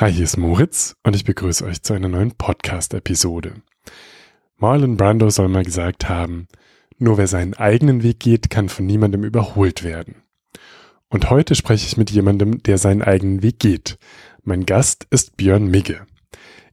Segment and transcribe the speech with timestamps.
[0.00, 3.54] Hi, hier ist Moritz und ich begrüße euch zu einer neuen Podcast-Episode.
[4.56, 6.46] Marlon Brando soll mal gesagt haben,
[6.98, 10.22] nur wer seinen eigenen Weg geht, kann von niemandem überholt werden.
[11.08, 13.98] Und heute spreche ich mit jemandem, der seinen eigenen Weg geht.
[14.44, 16.06] Mein Gast ist Björn Migge.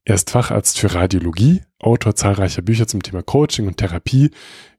[0.04, 4.30] Er ist Facharzt für Radiologie, Autor zahlreicher Bücher zum Thema Coaching und Therapie,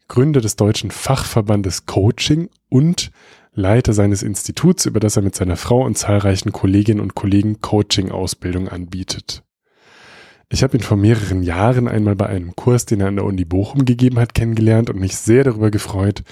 [0.06, 3.10] Gründer des deutschen Fachverbandes Coaching und
[3.57, 8.68] Leiter seines Instituts, über das er mit seiner Frau und zahlreichen Kolleginnen und Kollegen Coaching-Ausbildung
[8.68, 9.42] anbietet.
[10.51, 13.47] Ich habe ihn vor mehreren Jahren einmal bei einem Kurs, den er an der Uni
[13.47, 16.23] Bochum gegeben hat, kennengelernt und mich sehr darüber gefreut,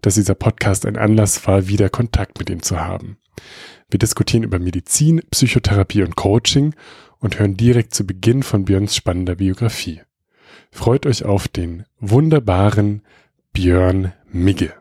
[0.00, 3.18] dass dieser Podcast ein Anlass war, wieder Kontakt mit ihm zu haben.
[3.90, 6.74] Wir diskutieren über Medizin, Psychotherapie und Coaching
[7.18, 10.02] und hören direkt zu Beginn von Björns spannender Biografie.
[10.70, 13.02] Freut euch auf den wunderbaren
[13.52, 14.72] Björn Migge.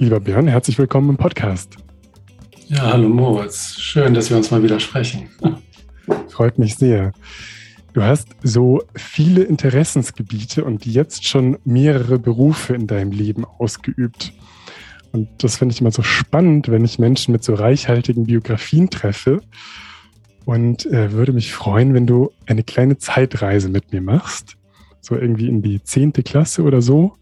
[0.00, 1.74] Lieber Björn, herzlich willkommen im Podcast.
[2.68, 3.80] Ja, hallo Moritz.
[3.80, 5.28] Schön, dass wir uns mal wieder sprechen.
[6.28, 7.10] Freut mich sehr.
[7.94, 14.32] Du hast so viele Interessensgebiete und jetzt schon mehrere Berufe in deinem Leben ausgeübt.
[15.10, 19.40] Und das finde ich immer so spannend, wenn ich Menschen mit so reichhaltigen Biografien treffe.
[20.44, 24.58] Und äh, würde mich freuen, wenn du eine kleine Zeitreise mit mir machst.
[25.00, 27.16] So irgendwie in die zehnte Klasse oder so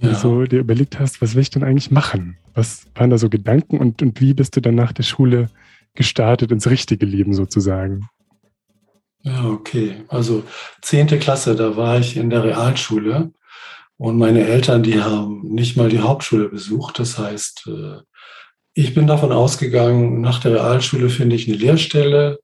[0.00, 0.14] ja.
[0.14, 2.36] so dir überlegt hast, was will ich denn eigentlich machen?
[2.54, 5.48] Was waren da so Gedanken und, und wie bist du dann nach der Schule
[5.94, 8.08] gestartet ins richtige Leben sozusagen?
[9.22, 10.04] Ja, okay.
[10.08, 10.44] Also
[10.82, 13.32] zehnte Klasse, da war ich in der Realschule
[13.96, 16.98] und meine Eltern, die haben nicht mal die Hauptschule besucht.
[16.98, 18.00] Das heißt, äh,
[18.74, 22.40] ich bin davon ausgegangen, nach der Realschule finde ich eine Lehrstelle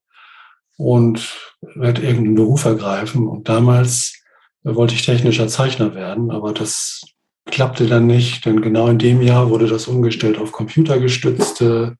[0.76, 1.36] und
[1.74, 3.26] werde irgendeinen Beruf ergreifen.
[3.26, 4.22] Und damals
[4.62, 7.02] wollte ich technischer Zeichner werden, aber das
[7.46, 11.96] klappte dann nicht, denn genau in dem Jahr wurde das umgestellt auf computergestützte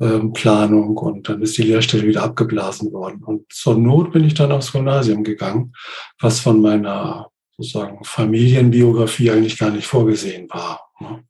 [0.00, 3.22] ähm, Planung und dann ist die Lehrstelle wieder abgeblasen worden.
[3.22, 5.74] Und zur Not bin ich dann aufs Gymnasium gegangen,
[6.20, 10.80] was von meiner sozusagen Familienbiografie eigentlich gar nicht vorgesehen war.
[11.00, 11.22] Ne?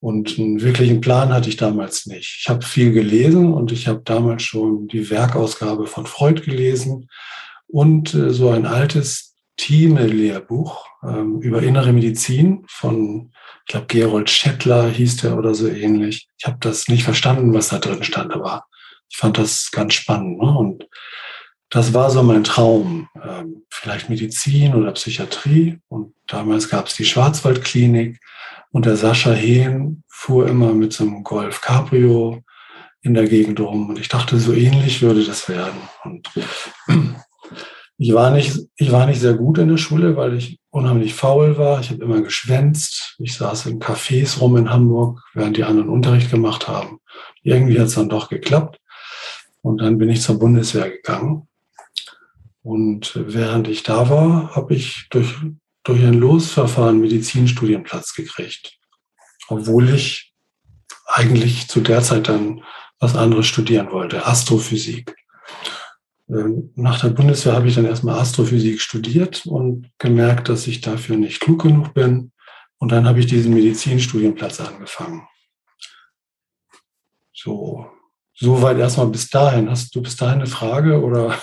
[0.00, 2.40] Und einen wirklichen Plan hatte ich damals nicht.
[2.40, 7.08] Ich habe viel gelesen und ich habe damals schon die Werkausgabe von Freud gelesen
[7.66, 13.32] und äh, so ein altes Thieme-Lehrbuch ähm, über innere Medizin von,
[13.66, 16.28] ich glaube, Gerold Schettler hieß der oder so ähnlich.
[16.38, 18.64] Ich habe das nicht verstanden, was da drin stand, aber
[19.10, 20.38] ich fand das ganz spannend.
[20.38, 20.50] Ne?
[20.50, 20.88] Und
[21.70, 23.08] das war so mein Traum.
[23.22, 25.78] Ähm, vielleicht Medizin oder Psychiatrie.
[25.88, 28.18] Und damals gab es die Schwarzwaldklinik
[28.70, 32.42] und der Sascha Hehn fuhr immer mit so einem Golf Cabrio
[33.02, 33.90] in der Gegend rum.
[33.90, 35.80] Und ich dachte, so ähnlich würde das werden.
[36.04, 36.28] Und
[37.96, 41.56] ich war nicht, ich war nicht sehr gut in der Schule, weil ich unheimlich faul
[41.56, 41.80] war.
[41.80, 43.14] Ich habe immer geschwänzt.
[43.18, 46.98] Ich saß in Cafés rum in Hamburg, während die anderen Unterricht gemacht haben.
[47.42, 48.80] Irgendwie hat es dann doch geklappt.
[49.62, 51.48] Und dann bin ich zur Bundeswehr gegangen.
[52.62, 55.36] Und während ich da war, habe ich durch,
[55.84, 58.78] durch ein Losverfahren Medizinstudienplatz gekriegt.
[59.48, 60.34] Obwohl ich
[61.06, 62.62] eigentlich zu der Zeit dann
[62.98, 65.14] was anderes studieren wollte, Astrophysik.
[66.28, 71.16] Ähm, nach der Bundeswehr habe ich dann erstmal Astrophysik studiert und gemerkt, dass ich dafür
[71.16, 72.32] nicht klug genug bin.
[72.78, 75.26] Und dann habe ich diesen Medizinstudienplatz angefangen.
[77.32, 77.86] So,
[78.34, 79.70] soweit erstmal bis dahin.
[79.70, 81.38] Hast du bis dahin eine Frage oder?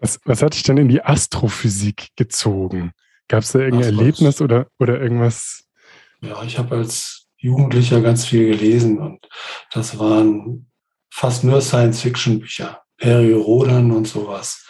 [0.00, 2.92] Was, was hat dich denn in die Astrophysik gezogen?
[3.26, 5.64] Gab es da irgendein Ach, Erlebnis oder, oder irgendwas?
[6.20, 9.28] Ja, ich habe als Jugendlicher ganz viel gelesen und
[9.72, 10.70] das waren
[11.10, 12.82] fast nur Science-Fiction-Bücher.
[12.98, 14.64] Perioden und sowas.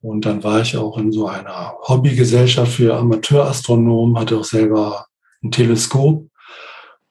[0.00, 5.06] Und dann war ich auch in so einer Hobbygesellschaft für Amateurastronomen, hatte auch selber
[5.42, 6.26] ein Teleskop.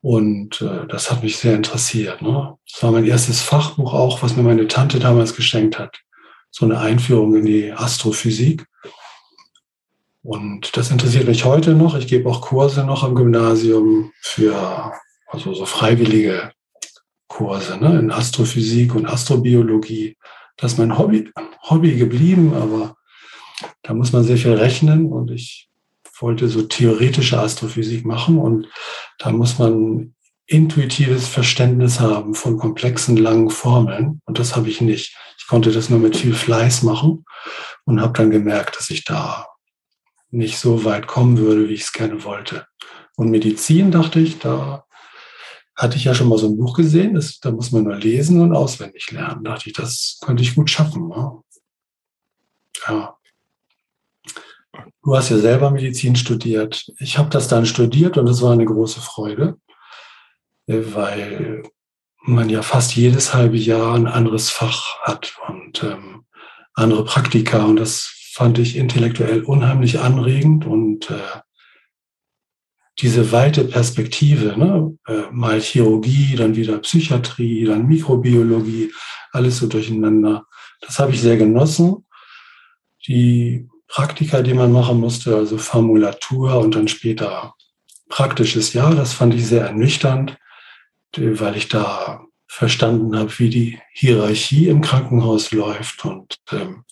[0.02, 2.22] Und äh, das hat mich sehr interessiert.
[2.22, 2.58] Ne?
[2.70, 6.00] Das war mein erstes Fachbuch auch, was mir meine Tante damals geschenkt hat.
[6.50, 8.66] So eine Einführung in die Astrophysik.
[10.24, 11.96] Und das interessiert mich heute noch.
[11.96, 14.92] Ich gebe auch Kurse noch am Gymnasium für
[15.28, 16.52] also so freiwillige
[17.32, 20.18] Kurse ne, in Astrophysik und Astrobiologie.
[20.58, 21.32] Das ist mein Hobby,
[21.70, 22.98] Hobby geblieben, aber
[23.84, 25.70] da muss man sehr viel rechnen und ich
[26.20, 28.68] wollte so theoretische Astrophysik machen und
[29.18, 30.14] da muss man
[30.46, 35.16] intuitives Verständnis haben von komplexen, langen Formeln und das habe ich nicht.
[35.40, 37.24] Ich konnte das nur mit viel Fleiß machen
[37.86, 39.48] und habe dann gemerkt, dass ich da
[40.32, 42.68] nicht so weit kommen würde, wie ich es gerne wollte.
[43.16, 44.86] Und Medizin dachte ich, da
[45.82, 48.40] hatte ich ja schon mal so ein Buch gesehen, das, da muss man nur lesen
[48.40, 49.44] und auswendig lernen.
[49.44, 51.08] Da dachte ich, das könnte ich gut schaffen.
[51.08, 51.42] Ne?
[52.88, 53.18] Ja.
[55.04, 56.92] Du hast ja selber Medizin studiert.
[57.00, 59.58] Ich habe das dann studiert und es war eine große Freude,
[60.68, 61.64] weil
[62.24, 66.26] man ja fast jedes halbe Jahr ein anderes Fach hat und ähm,
[66.76, 67.66] andere Praktika.
[67.66, 71.40] Und das fand ich intellektuell unheimlich anregend und äh,
[73.02, 74.98] diese weite Perspektive, ne?
[75.08, 78.92] Äh, mal Chirurgie, dann wieder Psychiatrie, dann Mikrobiologie,
[79.32, 80.46] alles so durcheinander.
[80.82, 82.06] Das habe ich sehr genossen.
[83.08, 87.56] Die Praktika, die man machen musste, also Formulatur und dann später
[88.08, 90.38] praktisches Jahr, das fand ich sehr ernüchternd,
[91.18, 96.84] weil ich da verstanden habe, wie die Hierarchie im Krankenhaus läuft und ähm,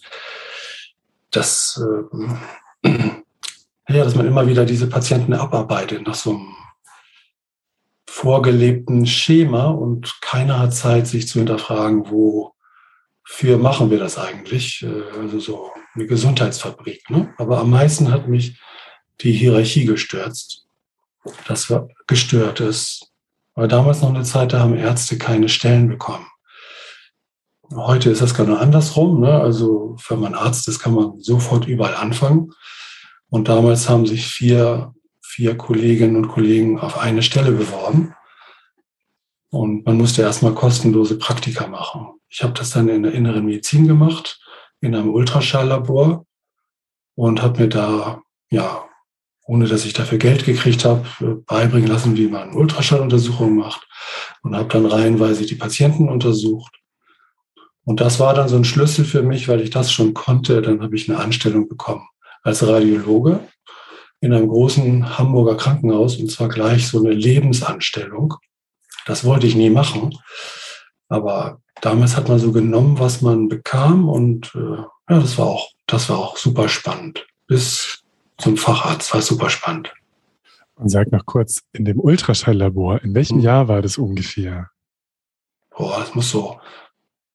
[1.31, 1.81] das
[2.83, 3.18] äh,
[3.97, 6.55] ja, dass man immer wieder diese Patienten abarbeitet nach so einem
[8.07, 14.83] vorgelebten Schema und keiner hat Zeit, sich zu hinterfragen, wofür machen wir das eigentlich?
[14.83, 17.09] Äh, also so eine Gesundheitsfabrik.
[17.09, 17.33] Ne?
[17.37, 18.59] Aber am meisten hat mich
[19.21, 20.67] die Hierarchie gestürzt.
[21.47, 23.11] Das war gestört ist.
[23.55, 26.25] Weil damals noch eine Zeit, da haben Ärzte keine Stellen bekommen.
[27.73, 29.19] Heute ist das genau andersrum.
[29.19, 29.31] Ne?
[29.31, 32.53] Also wenn man Arzt ist, kann man sofort überall anfangen.
[33.29, 38.15] Und damals haben sich vier, vier Kolleginnen und Kollegen auf eine Stelle beworben.
[39.51, 42.07] Und man musste erstmal kostenlose Praktika machen.
[42.27, 44.39] Ich habe das dann in der inneren Medizin gemacht,
[44.81, 46.25] in einem Ultraschalllabor
[47.15, 48.21] und habe mir da,
[48.51, 48.85] ja,
[49.45, 53.87] ohne dass ich dafür Geld gekriegt habe, beibringen lassen, wie man Ultraschalluntersuchungen macht
[54.43, 56.75] und habe dann reihenweise die Patienten untersucht.
[57.83, 60.61] Und das war dann so ein Schlüssel für mich, weil ich das schon konnte.
[60.61, 62.07] Dann habe ich eine Anstellung bekommen
[62.43, 63.39] als Radiologe
[64.21, 68.35] in einem großen Hamburger Krankenhaus und zwar gleich so eine Lebensanstellung.
[69.05, 70.17] Das wollte ich nie machen.
[71.07, 75.69] Aber damals hat man so genommen, was man bekam und äh, ja, das war auch,
[75.87, 77.25] das war auch super spannend.
[77.47, 78.03] Bis
[78.37, 79.91] zum Facharzt war super spannend.
[80.75, 83.43] Und sag noch kurz, in dem Ultraschalllabor, in welchem hm.
[83.43, 84.69] Jahr war das ungefähr?
[85.75, 86.59] Boah, das muss so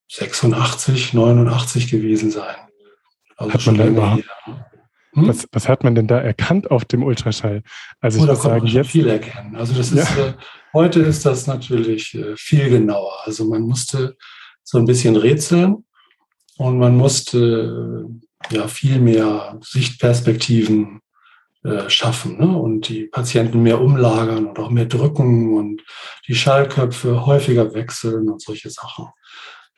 [0.09, 2.57] 86, 89 gewesen sein.
[3.37, 4.25] Also hat man da überhaupt,
[5.15, 5.29] hm?
[5.29, 7.63] Was, was, hat man denn da erkannt auf dem Ultraschall?
[8.01, 9.57] Also ich oh, würde sagen, jetzt viel erkennen.
[9.57, 10.35] Also das ist äh,
[10.73, 13.13] heute ist das natürlich äh, viel genauer.
[13.25, 14.17] Also man musste
[14.63, 15.85] so ein bisschen rätseln
[16.57, 18.07] und man musste
[18.51, 21.01] äh, ja viel mehr Sichtperspektiven
[21.65, 22.59] äh, schaffen ne?
[22.59, 25.83] und die Patienten mehr umlagern und auch mehr drücken und
[26.29, 29.07] die Schallköpfe häufiger wechseln und solche Sachen.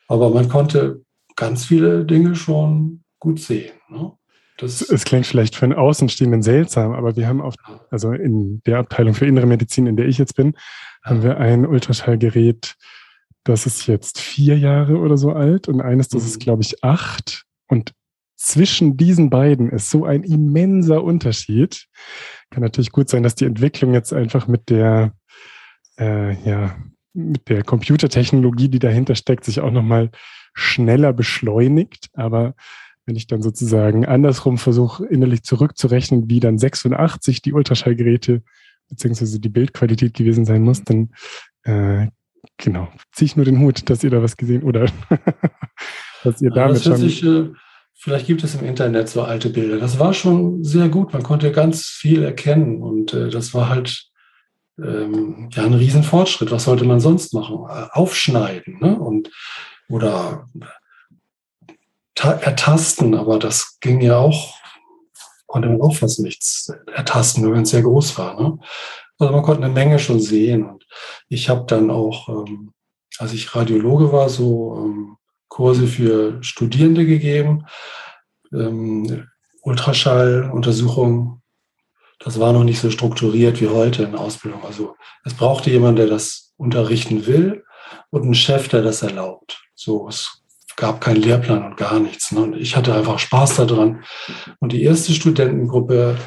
[0.07, 1.01] Aber man konnte
[1.35, 3.73] ganz viele Dinge schon gut sehen.
[3.89, 4.16] Ne?
[4.57, 7.53] Das es klingt vielleicht für einen Außenstehenden seltsam, aber wir haben auf,
[7.91, 11.11] also in der Abteilung für innere Medizin, in der ich jetzt bin, ja.
[11.11, 12.75] haben wir ein Ultraschallgerät,
[13.43, 16.27] das ist jetzt vier Jahre oder so alt und eines, das mhm.
[16.27, 17.45] ist, glaube ich, acht.
[17.67, 17.93] Und
[18.35, 21.85] zwischen diesen beiden ist so ein immenser Unterschied.
[22.49, 25.13] Kann natürlich gut sein, dass die Entwicklung jetzt einfach mit der,
[25.99, 26.75] äh, ja,
[27.13, 30.11] mit der Computertechnologie, die dahinter steckt, sich auch nochmal
[30.53, 32.09] schneller beschleunigt.
[32.13, 32.53] Aber
[33.07, 38.43] wenn ich dann sozusagen andersrum versuche, innerlich zurückzurechnen, wie dann 86 die Ultraschallgeräte
[38.89, 41.09] beziehungsweise die Bildqualität gewesen sein muss, dann
[41.63, 42.07] äh,
[42.57, 44.87] genau, ziehe ich nur den Hut, dass ihr da was gesehen oder
[46.23, 46.97] dass ihr damit schon.
[46.97, 47.49] Sich, äh,
[47.93, 49.77] vielleicht gibt es im Internet so alte Bilder.
[49.77, 51.13] Das war schon sehr gut.
[51.13, 54.09] Man konnte ganz viel erkennen und äh, das war halt
[54.77, 56.51] ähm, ja ein Riesenfortschritt.
[56.51, 57.65] Was sollte man sonst machen?
[57.69, 58.99] Äh, aufschneiden ne?
[58.99, 59.31] und
[59.89, 60.49] oder
[62.19, 64.55] ertasten, aber das ging ja auch,
[65.45, 68.39] konnte man auch fast nichts ertasten, nur wenn es sehr groß war.
[68.41, 68.59] Ne?
[69.19, 70.65] Also man konnte eine Menge schon sehen.
[70.65, 70.85] Und
[71.29, 72.73] ich habe dann auch, ähm,
[73.17, 77.65] als ich Radiologe war, so ähm, Kurse für Studierende gegeben,
[78.53, 79.27] ähm,
[79.61, 81.41] Ultraschalluntersuchungen.
[82.19, 84.63] Das war noch nicht so strukturiert wie heute in Ausbildung.
[84.63, 87.63] Also es brauchte jemand, der das unterrichten will
[88.09, 89.61] und einen Chef, der das erlaubt.
[89.75, 90.36] So, es
[90.77, 92.31] gab keinen Lehrplan und gar nichts.
[92.31, 92.41] Ne?
[92.41, 94.03] Und ich hatte einfach Spaß daran.
[94.59, 96.17] Und die erste Studentengruppe,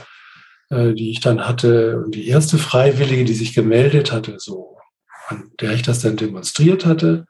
[0.68, 4.76] äh, die ich dann hatte, und die erste Freiwillige, die sich gemeldet hatte, so,
[5.28, 7.26] an der ich das dann demonstriert hatte,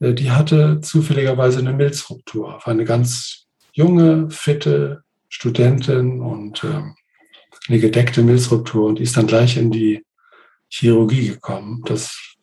[0.00, 2.60] äh, die hatte zufälligerweise eine Milzruptur.
[2.64, 6.82] War eine ganz junge, fitte Studentin und äh,
[7.68, 10.04] eine gedeckte Milzruptur und die ist dann gleich in die
[10.68, 11.82] Chirurgie gekommen.
[11.86, 12.33] Das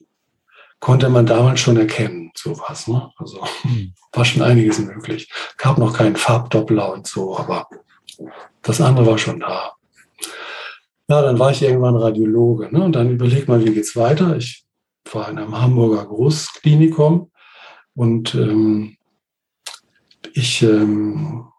[0.81, 2.87] konnte man damals schon erkennen, sowas.
[2.87, 3.09] Ne?
[3.15, 3.93] Also hm.
[4.11, 5.31] war schon einiges möglich.
[5.57, 7.69] Gab noch keinen Farbdoppler und so, aber
[8.63, 9.73] das andere war schon da.
[11.07, 12.69] Ja, dann war ich irgendwann Radiologe.
[12.71, 12.83] Ne?
[12.83, 14.35] Und dann überleg mal, wie geht's weiter?
[14.35, 14.65] Ich
[15.11, 17.31] war in einem Hamburger Großklinikum
[17.93, 18.97] und ähm,
[20.33, 21.50] ich, ähm, ich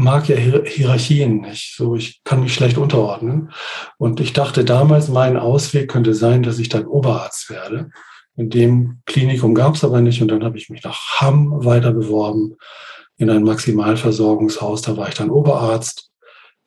[0.00, 1.76] mag ja Hierarchien nicht.
[1.76, 3.52] So, ich kann mich schlecht unterordnen.
[3.98, 7.90] Und ich dachte damals, mein Ausweg könnte sein, dass ich dann Oberarzt werde.
[8.36, 10.22] In dem Klinikum gab es aber nicht.
[10.22, 12.56] Und dann habe ich mich nach Hamm weiter beworben
[13.16, 14.82] in ein Maximalversorgungshaus.
[14.82, 16.10] Da war ich dann Oberarzt.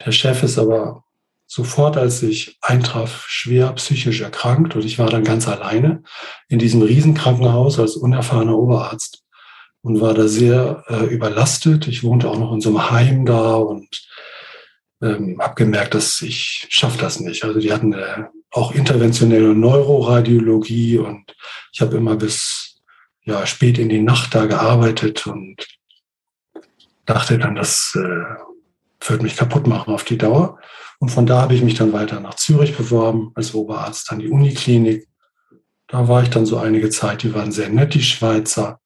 [0.05, 1.03] Der Chef ist aber
[1.47, 6.01] sofort, als ich eintraf, schwer psychisch erkrankt und ich war dann ganz alleine
[6.47, 9.22] in diesem Riesenkrankenhaus als unerfahrener Oberarzt
[9.83, 11.87] und war da sehr äh, überlastet.
[11.87, 14.07] Ich wohnte auch noch in so einem Heim da und
[15.01, 17.43] ähm, habe gemerkt, dass ich schaffe das nicht.
[17.43, 21.35] Also die hatten äh, auch interventionelle Neuroradiologie und
[21.73, 22.81] ich habe immer bis
[23.25, 25.67] ja spät in die Nacht da gearbeitet und
[27.05, 30.59] dachte dann, das äh, wird mich kaputt machen auf die Dauer.
[30.99, 34.29] Und von da habe ich mich dann weiter nach Zürich beworben als Oberarzt an die
[34.29, 35.07] Uniklinik.
[35.87, 38.79] Da war ich dann so einige Zeit, die waren sehr nett, die Schweizer.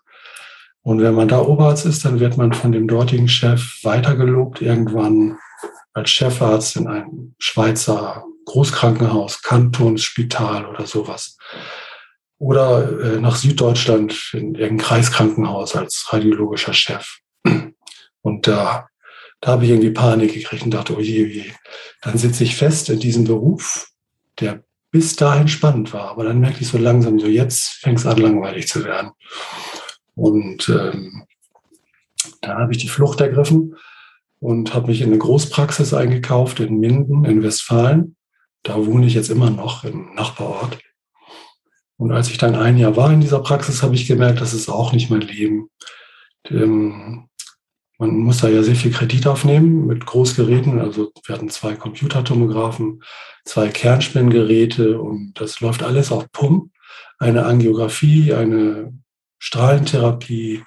[0.88, 5.38] Und wenn man da Oberarzt ist, dann wird man von dem dortigen Chef weitergelobt, irgendwann
[5.92, 11.38] als Chefarzt in einem Schweizer Großkrankenhaus, Kantonsspital oder sowas.
[12.38, 17.18] Oder äh, nach Süddeutschland in irgendein Kreiskrankenhaus als radiologischer Chef.
[18.22, 18.88] Und da,
[19.42, 21.52] da habe ich irgendwie Panik gekriegt und dachte, oh je, oh je.
[22.02, 23.90] Dann sitze ich fest in diesem Beruf,
[24.40, 26.12] der bis dahin spannend war.
[26.12, 29.12] Aber dann merke ich so langsam, so jetzt fängt es an, langweilig zu werden.
[30.18, 31.24] Und ähm,
[32.42, 33.76] da habe ich die Flucht ergriffen
[34.40, 38.16] und habe mich in eine Großpraxis eingekauft in Minden in Westfalen.
[38.64, 40.80] Da wohne ich jetzt immer noch im Nachbarort.
[41.98, 44.70] Und als ich dann ein Jahr war in dieser Praxis, habe ich gemerkt, das ist
[44.70, 45.70] auch nicht mein Leben.
[46.50, 47.30] Ähm,
[48.00, 50.80] man muss da ja sehr viel Kredit aufnehmen mit Großgeräten.
[50.80, 53.04] Also wir hatten zwei Computertomographen,
[53.46, 56.72] zwei Kernspinngeräte und das läuft alles auf Pump.
[57.20, 58.94] Eine Angiografie, eine
[59.40, 60.64] Strahlentherapie,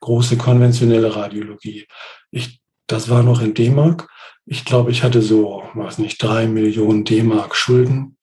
[0.00, 1.86] große konventionelle Radiologie.
[2.30, 4.08] Ich, das war noch in D-Mark.
[4.46, 8.18] Ich glaube, ich hatte so, weiß nicht, drei Millionen D-Mark Schulden.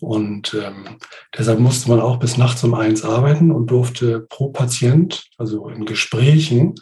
[0.00, 0.96] Und ähm,
[1.36, 5.84] deshalb musste man auch bis nachts um eins arbeiten und durfte pro Patient, also in
[5.84, 6.74] Gesprächen,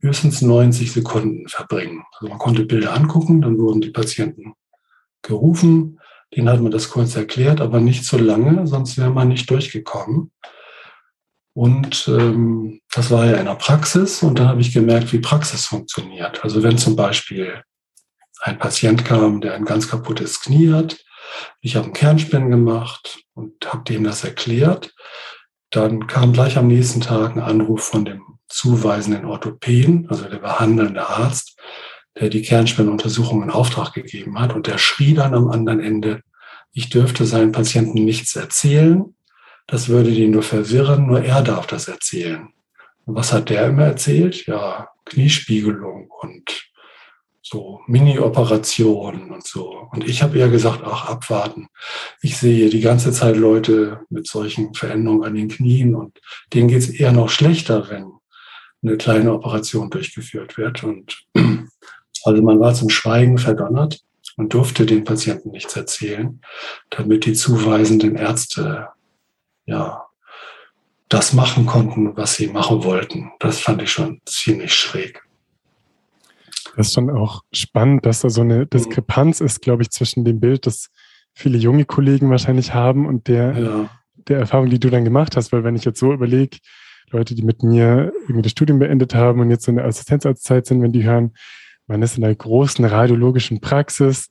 [0.00, 2.02] höchstens 90 Sekunden verbringen.
[2.14, 4.54] Also man konnte Bilder angucken, dann wurden die Patienten
[5.22, 6.00] gerufen,
[6.34, 10.32] denen hat man das kurz erklärt, aber nicht so lange, sonst wäre man nicht durchgekommen.
[11.54, 15.66] Und ähm, das war ja in der Praxis und dann habe ich gemerkt, wie Praxis
[15.66, 16.42] funktioniert.
[16.42, 17.62] Also wenn zum Beispiel
[18.40, 20.98] ein Patient kam, der ein ganz kaputtes Knie hat,
[21.60, 24.92] ich habe einen Kernspin gemacht und habe dem das erklärt,
[25.70, 31.08] dann kam gleich am nächsten Tag ein Anruf von dem zuweisenden Orthopäden, also der behandelnde
[31.08, 31.58] Arzt,
[32.18, 36.22] der die Kernspinnuntersuchung in Auftrag gegeben hat und der schrie dann am anderen Ende,
[36.72, 39.14] ich dürfte seinen Patienten nichts erzählen,
[39.66, 42.48] das würde den nur verwirren, nur er darf das erzählen.
[43.06, 44.46] Und was hat der immer erzählt?
[44.46, 46.70] Ja, Kniespiegelung und
[47.42, 49.88] so Mini-Operationen und so.
[49.92, 51.68] Und ich habe eher gesagt, ach, abwarten.
[52.22, 56.18] Ich sehe die ganze Zeit Leute mit solchen Veränderungen an den Knien und
[56.54, 58.12] denen geht es eher noch schlechter, wenn
[58.82, 60.82] eine kleine Operation durchgeführt wird.
[60.84, 61.26] Und
[62.24, 64.00] also man war zum Schweigen verdonnert
[64.36, 66.40] und durfte den Patienten nichts erzählen,
[66.88, 68.88] damit die zuweisenden Ärzte
[69.66, 70.04] ja,
[71.08, 73.30] das machen konnten, was sie machen wollten.
[73.38, 75.22] Das fand ich schon ziemlich schräg.
[76.76, 78.70] Das ist schon auch spannend, dass da so eine mhm.
[78.70, 80.90] Diskrepanz ist, glaube ich, zwischen dem Bild, das
[81.34, 83.90] viele junge Kollegen wahrscheinlich haben und der, ja.
[84.28, 85.52] der Erfahrung, die du dann gemacht hast.
[85.52, 86.58] Weil wenn ich jetzt so überlege,
[87.10, 90.66] Leute, die mit mir irgendwie das Studium beendet haben und jetzt so in der Assistenzarztzeit
[90.66, 91.34] sind, wenn die hören,
[91.86, 94.30] man ist in einer großen radiologischen Praxis,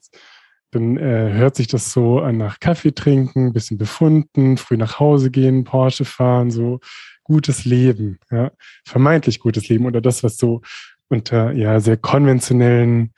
[0.73, 5.31] dann äh, hört sich das so an nach Kaffee trinken, bisschen befunden, früh nach Hause
[5.31, 6.79] gehen, Porsche fahren, so
[7.23, 8.51] gutes Leben, ja,
[8.85, 10.61] vermeintlich gutes Leben oder das, was so
[11.07, 13.13] unter ja sehr konventionellen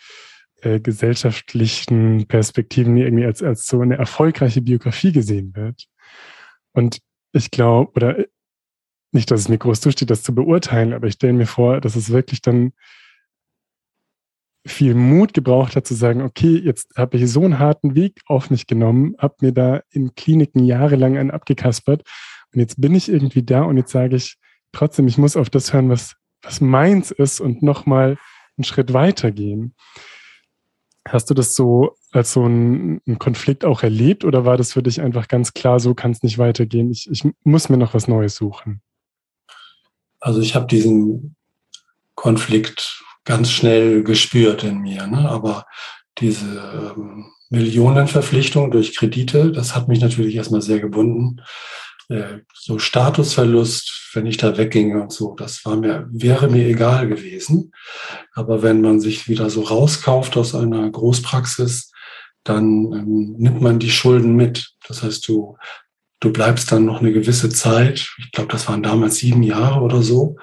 [0.61, 5.85] äh, gesellschaftlichen Perspektiven irgendwie als, als so eine erfolgreiche Biografie gesehen wird.
[6.73, 6.99] Und
[7.31, 8.25] ich glaube, oder
[9.11, 11.95] nicht, dass es mir groß zusteht, das zu beurteilen, aber ich stelle mir vor, dass
[11.95, 12.73] es wirklich dann
[14.65, 18.49] viel Mut gebraucht hat zu sagen, okay, jetzt habe ich so einen harten Weg auf
[18.49, 22.03] mich genommen, habe mir da in Kliniken jahrelang einen abgekaspert
[22.53, 24.37] und jetzt bin ich irgendwie da und jetzt sage ich
[24.71, 28.17] trotzdem, ich muss auf das hören, was, was meins ist und nochmal
[28.57, 29.75] einen Schritt weiter gehen.
[31.07, 34.99] Hast du das so als so einen, Konflikt auch erlebt oder war das für dich
[34.99, 38.35] einfach ganz klar, so kann es nicht weitergehen, ich, ich muss mir noch was Neues
[38.35, 38.81] suchen?
[40.19, 41.35] Also ich habe diesen
[42.15, 45.07] Konflikt ganz schnell gespürt in mir.
[45.07, 45.29] Ne?
[45.29, 45.65] Aber
[46.17, 49.51] diese, ähm, Millionenverpflichtung durch Kredite.
[49.51, 51.41] Das hat mich natürlich erstmal sehr gebunden.
[52.09, 57.07] Äh, so Statusverlust, wenn ich da wegginge und so, das war mir, wäre mir egal
[57.07, 57.71] gewesen.
[58.33, 61.91] Aber wenn man sich wieder so rauskauft aus einer Großpraxis,
[62.43, 64.73] dann ähm, nimmt man die Schulden mit.
[64.87, 65.57] Das heißt, du,
[66.19, 70.01] du bleibst dann noch eine gewisse Zeit, ich glaube, das waren damals sieben Jahre oder
[70.01, 70.37] so,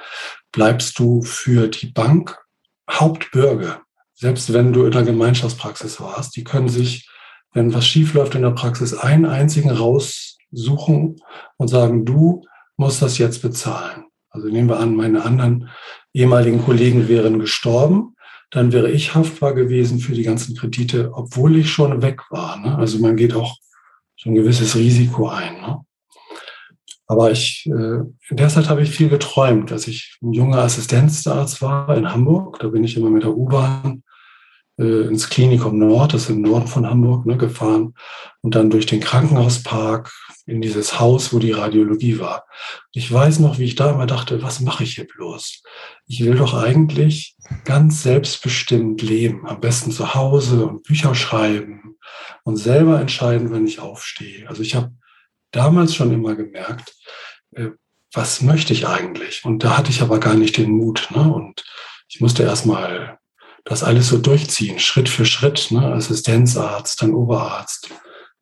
[0.51, 2.42] bleibst du für die Bank
[2.91, 3.83] Hauptbürger.
[4.15, 7.09] Selbst wenn du in der Gemeinschaftspraxis warst, die können sich,
[7.53, 11.17] wenn was schief läuft in der Praxis, einen einzigen raussuchen
[11.57, 12.45] und sagen, du
[12.77, 14.05] musst das jetzt bezahlen.
[14.31, 15.69] Also nehmen wir an, meine anderen
[16.15, 18.17] ehemaligen Kollegen wären gestorben,
[18.51, 22.59] dann wäre ich haftbar gewesen für die ganzen Kredite, obwohl ich schon weg war.
[22.59, 22.77] Ne?
[22.77, 23.57] Also man geht auch
[24.17, 25.61] so ein gewisses Risiko ein.
[25.61, 25.81] Ne?
[27.13, 27.99] Aber ich, äh,
[28.31, 32.59] in der Zeit habe ich viel geträumt, als ich ein junger Assistenzarzt war in Hamburg.
[32.61, 34.03] Da bin ich immer mit der U-Bahn
[34.79, 37.93] äh, ins Klinikum Nord, das ist im Norden von Hamburg, ne, gefahren
[38.41, 40.11] und dann durch den Krankenhauspark
[40.47, 42.47] in dieses Haus, wo die Radiologie war.
[42.93, 45.63] Ich weiß noch, wie ich da immer dachte, was mache ich hier bloß?
[46.07, 51.97] Ich will doch eigentlich ganz selbstbestimmt leben, am besten zu Hause und Bücher schreiben
[52.43, 54.49] und selber entscheiden, wenn ich aufstehe.
[54.49, 54.93] Also ich habe
[55.53, 56.95] damals schon immer gemerkt,
[57.55, 57.69] äh,
[58.13, 59.45] was möchte ich eigentlich?
[59.45, 61.09] Und da hatte ich aber gar nicht den Mut.
[61.15, 61.33] Ne?
[61.33, 61.65] Und
[62.09, 63.19] ich musste erstmal
[63.65, 65.93] das alles so durchziehen, Schritt für Schritt, ne?
[65.95, 67.91] Assistenzarzt, dann Oberarzt,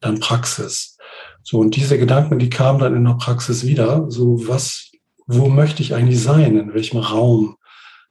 [0.00, 0.97] dann Praxis.
[1.43, 4.11] So, und diese Gedanken, die kamen dann in der Praxis wieder.
[4.11, 4.90] So, was,
[5.26, 6.57] wo möchte ich eigentlich sein?
[6.57, 7.57] In welchem Raum?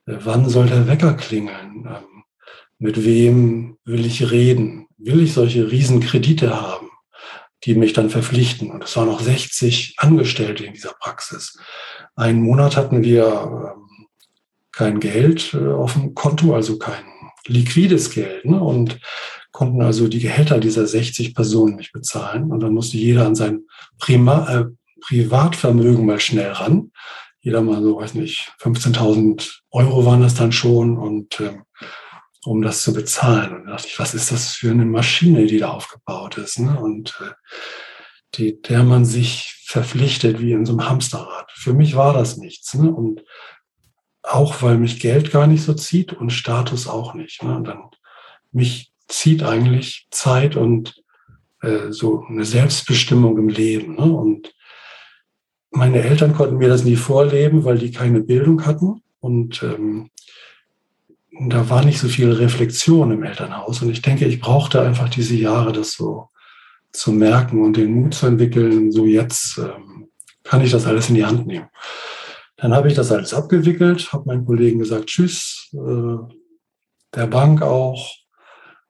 [0.05, 1.87] Äh, wann soll der Wecker klingeln?
[1.87, 2.23] Ähm,
[2.77, 4.87] mit wem will ich reden?
[4.97, 6.88] Will ich solche Riesenkredite haben,
[7.63, 8.71] die mich dann verpflichten?
[8.71, 11.57] Und es waren noch 60 Angestellte in dieser Praxis.
[12.15, 14.07] Einen Monat hatten wir ähm,
[14.71, 17.03] kein Geld äh, auf dem Konto, also kein
[17.45, 18.45] liquides Geld.
[18.45, 18.61] Ne?
[18.61, 18.99] Und
[19.51, 22.51] konnten also die Gehälter dieser 60 Personen nicht bezahlen.
[22.51, 23.63] Und dann musste jeder an sein
[23.97, 24.65] Prima, äh,
[25.01, 26.91] Privatvermögen mal schnell ran.
[27.41, 31.63] Jeder mal so, weiß nicht, 15.000 Euro waren das dann schon und ähm,
[32.45, 33.55] um das zu bezahlen.
[33.55, 36.59] Und da dachte ich, was ist das für eine Maschine, die da aufgebaut ist?
[36.59, 36.79] Ne?
[36.79, 37.31] Und äh,
[38.35, 41.51] die, der man sich verpflichtet wie in so einem Hamsterrad.
[41.51, 42.73] Für mich war das nichts.
[42.73, 42.91] Ne?
[42.91, 43.23] Und
[44.23, 47.43] auch weil mich Geld gar nicht so zieht und Status auch nicht.
[47.43, 47.55] Ne?
[47.55, 47.83] Und dann
[48.51, 51.03] mich zieht eigentlich Zeit und
[51.61, 53.95] äh, so eine Selbstbestimmung im Leben.
[53.95, 54.03] Ne?
[54.03, 54.53] Und
[55.71, 60.09] meine Eltern konnten mir das nie vorleben, weil die keine Bildung hatten und ähm,
[61.39, 63.81] da war nicht so viel Reflexion im Elternhaus.
[63.81, 66.29] Und ich denke, ich brauchte einfach diese Jahre, das so
[66.91, 70.09] zu merken und den Mut zu entwickeln, so jetzt ähm,
[70.43, 71.69] kann ich das alles in die Hand nehmen.
[72.57, 76.17] Dann habe ich das alles abgewickelt, habe meinen Kollegen gesagt, tschüss, äh,
[77.15, 78.15] der Bank auch.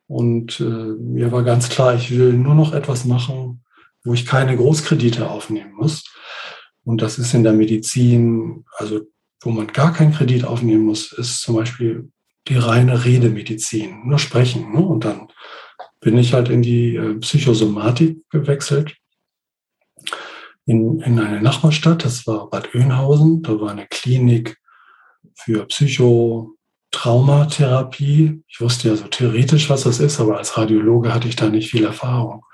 [0.07, 3.63] Und äh, mir war ganz klar, ich will nur noch etwas machen,
[4.03, 6.03] wo ich keine Großkredite aufnehmen muss.
[6.83, 9.01] Und das ist in der Medizin, also
[9.41, 12.11] wo man gar keinen Kredit aufnehmen muss, ist zum Beispiel
[12.49, 14.73] die reine Redemedizin, nur sprechen.
[14.73, 14.79] Ne?
[14.79, 15.27] Und dann
[16.01, 18.95] bin ich halt in die äh, Psychosomatik gewechselt
[20.69, 23.41] in, in eine Nachbarstadt, das war Bad Oeynhausen.
[23.41, 24.59] Da war eine Klinik
[25.33, 28.43] für Psychotraumatherapie.
[28.47, 31.71] Ich wusste ja so theoretisch, was das ist, aber als Radiologe hatte ich da nicht
[31.71, 32.45] viel Erfahrung.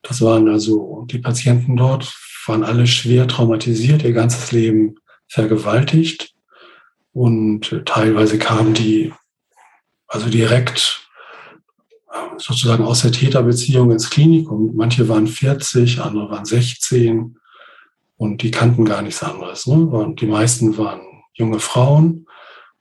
[0.00, 2.10] Das waren also, die Patienten dort
[2.46, 4.94] waren alle schwer traumatisiert, ihr ganzes Leben
[5.28, 6.32] vergewaltigt.
[7.12, 9.12] Und teilweise kamen die
[10.12, 11.08] also direkt
[12.36, 14.72] sozusagen aus der Täterbeziehung ins Klinikum.
[14.74, 17.38] Manche waren 40, andere waren 16.
[18.16, 19.66] Und die kannten gar nichts anderes.
[19.66, 20.14] Ne?
[20.20, 21.00] Die meisten waren
[21.32, 22.26] junge Frauen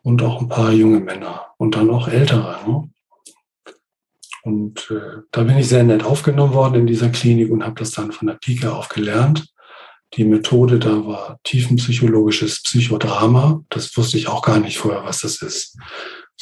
[0.04, 2.60] und auch ein paar junge Männer und dann auch ältere.
[2.68, 2.90] Ne?
[4.44, 7.92] Und äh, da bin ich sehr nett aufgenommen worden in dieser Klinik und habe das
[7.92, 9.48] dann von der Pike auf gelernt.
[10.16, 13.64] Die Methode da war tiefenpsychologisches Psychodrama.
[13.70, 15.78] Das wusste ich auch gar nicht vorher, was das ist.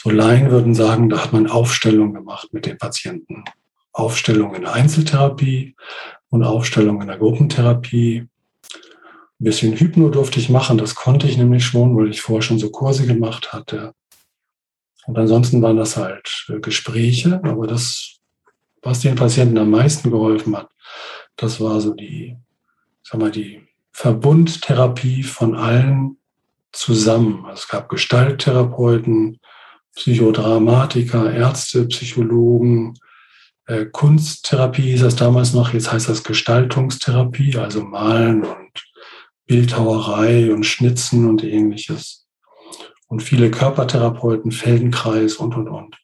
[0.02, 3.44] So Laien würden sagen, da hat man Aufstellung gemacht mit den Patienten.
[3.92, 5.76] Aufstellung in der Einzeltherapie
[6.30, 8.30] und Aufstellung in der Gruppentherapie ein
[9.44, 12.70] bisschen Hypno durfte ich machen, das konnte ich nämlich schon, weil ich vorher schon so
[12.70, 13.94] Kurse gemacht hatte.
[15.06, 18.20] Und ansonsten waren das halt äh, Gespräche, aber das,
[18.82, 20.70] was den Patienten am meisten geholfen hat,
[21.36, 22.38] das war so die,
[23.04, 26.16] sag mal, die Verbundtherapie von allen
[26.72, 27.44] zusammen.
[27.46, 29.42] Also es gab Gestalttherapeuten,
[29.96, 32.94] Psychodramatiker, Ärzte, Psychologen,
[33.66, 38.84] äh, Kunsttherapie hieß das damals noch, jetzt heißt das Gestaltungstherapie, also Malen und
[39.46, 42.28] Bildhauerei und Schnitzen und ähnliches.
[43.08, 45.98] Und viele Körpertherapeuten, Feldenkreis und, und, und.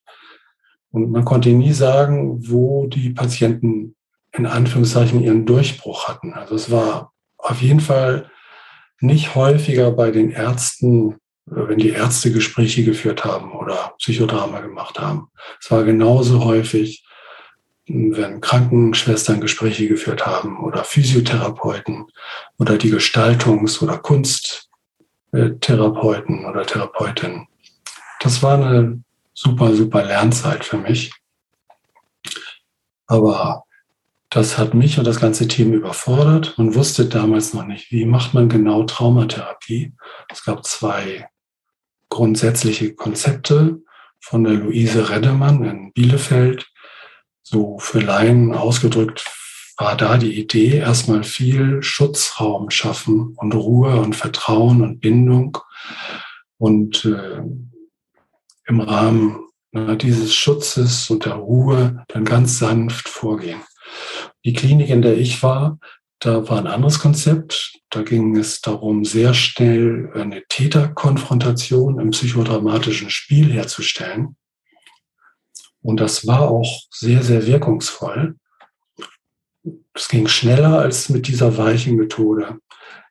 [0.92, 3.96] Und man konnte nie sagen, wo die Patienten
[4.32, 6.34] in Anführungszeichen ihren Durchbruch hatten.
[6.34, 8.30] Also es war auf jeden Fall
[9.00, 15.30] nicht häufiger bei den Ärzten, wenn die Ärzte Gespräche geführt haben oder Psychodrama gemacht haben.
[15.60, 17.06] Es war genauso häufig,
[17.88, 22.08] wenn Krankenschwestern Gespräche geführt haben oder Physiotherapeuten
[22.58, 27.48] oder die Gestaltungs- oder Kunsttherapeuten oder Therapeutinnen.
[28.22, 29.04] Das war eine
[29.34, 31.14] super, super Lernzeit für mich.
[33.06, 33.66] Aber
[34.32, 36.56] das hat mich und das ganze Team überfordert.
[36.58, 39.94] Man wusste damals noch nicht, wie macht man genau Traumatherapie.
[40.30, 41.30] Es gab zwei
[42.16, 43.82] grundsätzliche Konzepte
[44.22, 46.72] von der Luise Reddemann in Bielefeld.
[47.44, 49.26] So für Laien ausgedrückt
[49.78, 55.58] war da die Idee, erstmal viel Schutzraum schaffen und Ruhe und Vertrauen und Bindung
[56.58, 57.42] und äh,
[58.68, 63.60] im Rahmen na, dieses Schutzes und der Ruhe dann ganz sanft vorgehen.
[64.46, 65.80] Die Klinik, in der ich war,
[66.20, 67.80] da war ein anderes Konzept.
[67.90, 74.36] Da ging es darum, sehr schnell eine Täterkonfrontation im psychodramatischen Spiel herzustellen.
[75.82, 78.38] Und das war auch sehr, sehr wirkungsvoll.
[79.94, 82.60] Es ging schneller als mit dieser weichen Methode.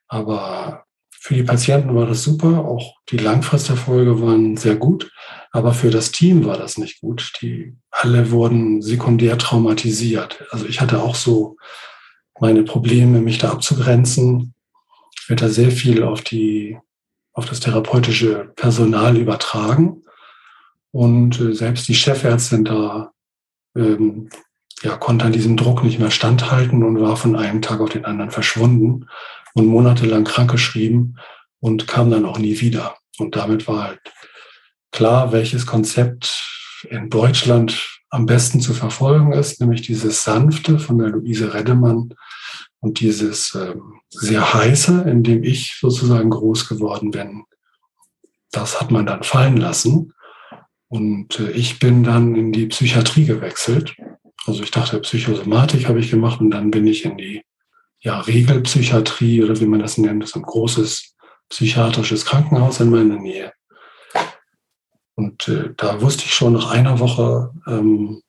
[0.07, 2.65] Aber für die Patienten war das super.
[2.65, 5.11] Auch die Langfristerfolge waren sehr gut.
[5.51, 7.33] Aber für das Team war das nicht gut.
[7.41, 10.45] Die alle wurden sekundär traumatisiert.
[10.51, 11.55] Also ich hatte auch so
[12.39, 14.53] meine Probleme, mich da abzugrenzen.
[15.17, 16.77] Ich werde da sehr viel auf die,
[17.33, 20.03] auf das therapeutische Personal übertragen.
[20.91, 23.11] Und äh, selbst die Chefärztin da
[23.75, 24.29] ähm,
[24.81, 28.05] ja, konnte an diesem Druck nicht mehr standhalten und war von einem Tag auf den
[28.05, 29.07] anderen verschwunden
[29.53, 31.17] und monatelang krankgeschrieben
[31.59, 32.97] und kam dann auch nie wieder.
[33.17, 34.01] Und damit war halt
[34.91, 36.43] klar, welches Konzept
[36.89, 42.13] in Deutschland am besten zu verfolgen ist, nämlich dieses sanfte von der Luise Reddemann
[42.79, 47.43] und dieses ähm, sehr heiße, in dem ich sozusagen groß geworden bin.
[48.51, 50.13] Das hat man dann fallen lassen.
[50.87, 53.95] Und äh, ich bin dann in die Psychiatrie gewechselt.
[54.45, 57.41] Also ich dachte, Psychosomatik habe ich gemacht und dann bin ich in die
[57.99, 61.15] ja, Regelpsychiatrie oder wie man das nennt, ist ein großes
[61.49, 63.51] psychiatrisches Krankenhaus in meiner Nähe.
[65.15, 68.21] Und äh, da wusste ich schon nach einer Woche, ähm,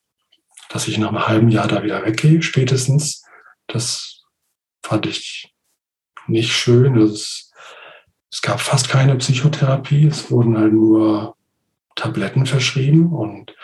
[0.68, 3.24] dass ich nach einem halben Jahr da wieder weggehe, spätestens.
[3.66, 4.24] Das
[4.82, 5.52] fand ich
[6.26, 6.96] nicht schön.
[6.96, 7.50] Es,
[8.30, 10.06] es gab fast keine Psychotherapie.
[10.06, 11.36] Es wurden halt nur
[11.96, 13.54] Tabletten verschrieben und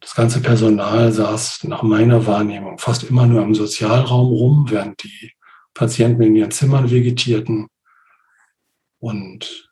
[0.00, 5.32] das ganze Personal saß nach meiner Wahrnehmung fast immer nur im Sozialraum rum, während die
[5.74, 7.68] Patienten in ihren Zimmern vegetierten.
[9.00, 9.67] Und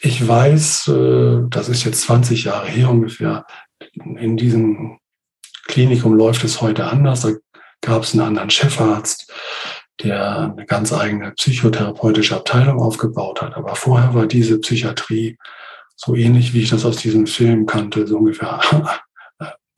[0.00, 3.46] ich weiß, äh, das ist jetzt 20 Jahre her ungefähr,
[3.94, 4.98] in diesem
[5.66, 7.22] Klinikum läuft es heute anders.
[7.22, 7.32] Da
[7.80, 9.32] gab es einen anderen Chefarzt,
[10.02, 13.54] der eine ganz eigene psychotherapeutische Abteilung aufgebaut hat.
[13.54, 15.38] Aber vorher war diese Psychiatrie
[15.96, 18.60] so ähnlich, wie ich das aus diesem Film kannte, so ungefähr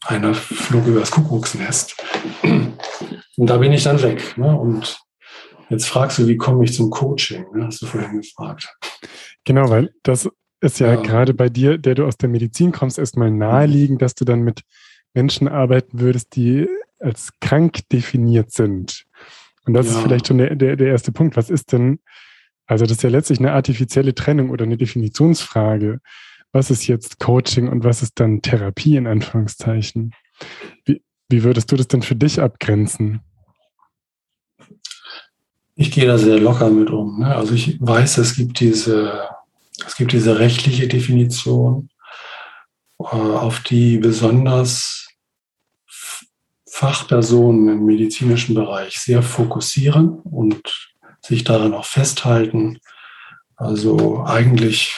[0.06, 1.96] einer flog über das Kuckucksnest.
[2.42, 4.36] Und da bin ich dann weg.
[4.38, 4.56] Ne?
[4.56, 4.98] Und
[5.68, 7.44] jetzt fragst du, wie komme ich zum Coaching?
[7.54, 7.66] Ne?
[7.66, 8.68] Hast du vorhin gefragt.
[9.46, 10.28] Genau, weil das
[10.61, 14.14] ist ja, ja, gerade bei dir, der du aus der Medizin kommst, erstmal naheliegend, dass
[14.14, 14.62] du dann mit
[15.14, 19.06] Menschen arbeiten würdest, die als krank definiert sind.
[19.64, 19.92] Und das ja.
[19.92, 21.37] ist vielleicht schon der, der, der erste Punkt.
[21.37, 22.00] Was ist denn,
[22.66, 26.00] also das ist ja letztlich eine artifizielle Trennung oder eine Definitionsfrage.
[26.52, 30.12] Was ist jetzt Coaching und was ist dann Therapie in Anführungszeichen?
[30.85, 33.20] Wie, wie würdest du das denn für dich abgrenzen?
[35.74, 37.20] Ich gehe da sehr locker mit um.
[37.20, 37.35] Ne?
[37.35, 39.28] Also ich weiß, es gibt diese
[39.84, 41.90] es gibt diese rechtliche Definition,
[42.98, 45.08] äh, auf die besonders
[46.68, 50.90] Fachpersonen im medizinischen Bereich sehr fokussieren und
[51.22, 52.78] sich daran auch festhalten.
[53.56, 54.94] Also eigentlich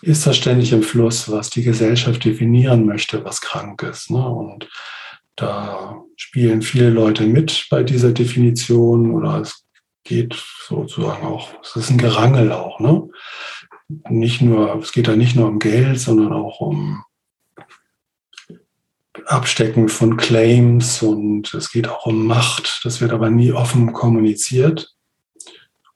[0.00, 4.10] ist das ständig im Fluss, was die Gesellschaft definieren möchte, was krank ist.
[4.10, 4.26] Ne?
[4.26, 4.68] Und
[5.36, 9.66] da spielen viele Leute mit bei dieser Definition oder es
[10.04, 10.34] geht
[10.66, 13.08] sozusagen auch, es ist ein Gerangel auch, ne?
[14.08, 17.02] Nicht nur, es geht da nicht nur um Geld, sondern auch um
[19.26, 22.80] Abstecken von Claims und es geht auch um Macht.
[22.84, 24.94] Das wird aber nie offen kommuniziert.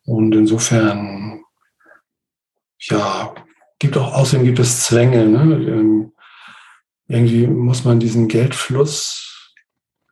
[0.04, 1.42] Und insofern,
[2.80, 3.34] ja,
[3.78, 5.26] gibt auch, außerdem gibt es Zwänge.
[5.26, 5.40] Ne?
[5.66, 6.12] Ähm,
[7.08, 9.54] irgendwie muss man diesen Geldfluss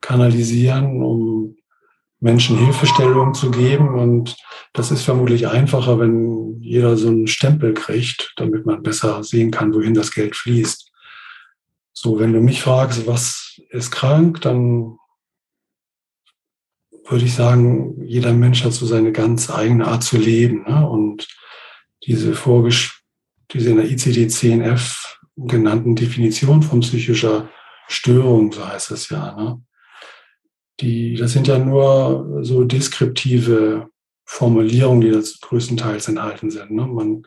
[0.00, 1.56] kanalisieren, um
[2.20, 3.98] Menschen Hilfestellung zu geben.
[3.98, 4.36] Und
[4.72, 9.74] das ist vermutlich einfacher, wenn jeder so einen Stempel kriegt, damit man besser sehen kann,
[9.74, 10.90] wohin das Geld fließt.
[11.92, 14.96] So, wenn du mich fragst, was ist krank, dann
[17.08, 20.62] würde ich sagen, jeder Mensch hat so seine ganz eigene Art zu leben.
[20.62, 20.88] Ne?
[20.88, 21.26] Und
[22.06, 22.92] diese, Vorges
[23.52, 27.48] diese in der ICD-10F genannten Definition von psychischer
[27.88, 29.60] Störung, so heißt es ja, ne?
[30.80, 33.88] Die, das sind ja nur so deskriptive
[34.24, 36.70] Formulierungen, die das größtenteils enthalten sind.
[36.70, 36.86] Ne?
[36.86, 37.22] Man,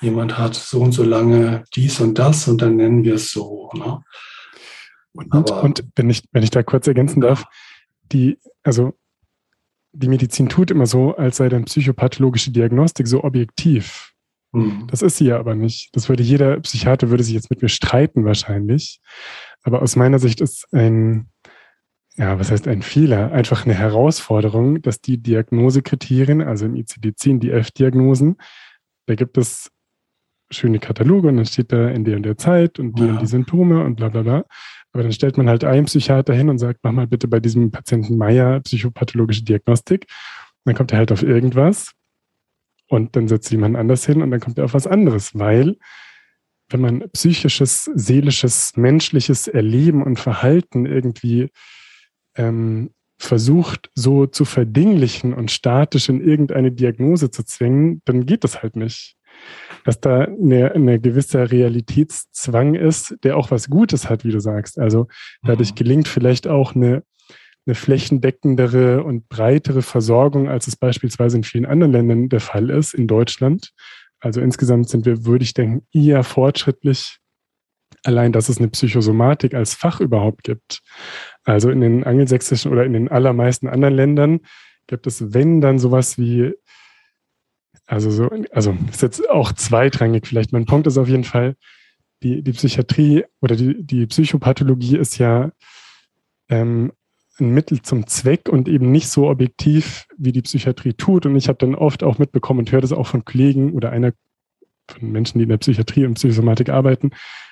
[0.00, 3.70] jemand hat so und so lange dies und das und dann nennen wir es so.
[3.74, 4.02] Ne?
[5.12, 7.44] Und, Aber, und wenn ich, wenn ich da kurz ergänzen darf,
[8.12, 8.94] die, also
[9.92, 14.12] die Medizin tut immer so, als sei dann psychopathologische Diagnostik so objektiv.
[14.52, 14.86] Mhm.
[14.88, 15.90] Das ist sie ja aber nicht.
[15.94, 19.00] Das würde jeder Psychiater würde sich jetzt mit mir streiten wahrscheinlich.
[19.62, 21.28] Aber aus meiner Sicht ist ein,
[22.20, 23.32] ja, was heißt ein Fehler?
[23.32, 28.36] Einfach eine Herausforderung, dass die Diagnosekriterien, also im ICD-10 die F-Diagnosen,
[29.06, 29.70] da gibt es
[30.50, 33.12] schöne Kataloge und dann steht da in der und der Zeit und die ja.
[33.12, 34.44] und die Symptome und bla bla bla.
[34.92, 37.70] Aber dann stellt man halt einen Psychiater hin und sagt, mach mal bitte bei diesem
[37.70, 40.04] Patienten Meier psychopathologische Diagnostik.
[40.04, 41.92] Und dann kommt er halt auf irgendwas
[42.88, 45.78] und dann setzt jemand anders hin und dann kommt er auf was anderes, weil
[46.68, 51.48] wenn man psychisches, seelisches, menschliches Erleben und Verhalten irgendwie
[52.36, 58.62] ähm, versucht, so zu verdinglichen und statisch in irgendeine Diagnose zu zwingen, dann geht das
[58.62, 59.16] halt nicht
[59.84, 64.78] dass da eine, eine gewisse Realitätszwang ist, der auch was Gutes hat, wie du sagst.
[64.78, 65.08] Also
[65.42, 65.74] dadurch mhm.
[65.76, 67.02] gelingt vielleicht auch eine,
[67.66, 72.94] eine flächendeckendere und breitere Versorgung, als es beispielsweise in vielen anderen Ländern der Fall ist,
[72.94, 73.70] in Deutschland.
[74.20, 77.18] Also insgesamt sind wir, würde ich denken, eher fortschrittlich,
[78.04, 80.80] allein, dass es eine Psychosomatik als Fach überhaupt gibt.
[81.44, 84.40] Also in den angelsächsischen oder in den allermeisten anderen Ländern
[84.86, 86.54] gibt es, wenn dann sowas wie
[87.90, 90.52] also so, also ist jetzt auch zweitrangig vielleicht.
[90.52, 91.56] Mein Punkt ist auf jeden Fall,
[92.22, 95.50] die, die Psychiatrie oder die, die Psychopathologie ist ja
[96.48, 96.92] ähm,
[97.40, 101.26] ein Mittel zum Zweck und eben nicht so objektiv, wie die Psychiatrie tut.
[101.26, 104.12] Und ich habe dann oft auch mitbekommen und höre das auch von Kollegen oder einer
[104.88, 107.10] von Menschen, die in der Psychiatrie und Psychosomatik arbeiten,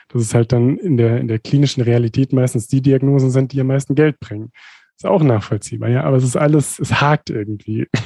[0.08, 3.60] dass es halt dann in der, in der klinischen Realität meistens die Diagnosen sind, die
[3.60, 4.52] am meisten Geld bringen.
[4.96, 7.86] Ist auch nachvollziehbar, ja, aber es ist alles, es hakt irgendwie.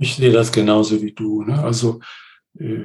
[0.00, 1.42] Ich sehe das genauso wie du.
[1.42, 1.60] Ne?
[1.60, 1.98] Also
[2.56, 2.84] äh,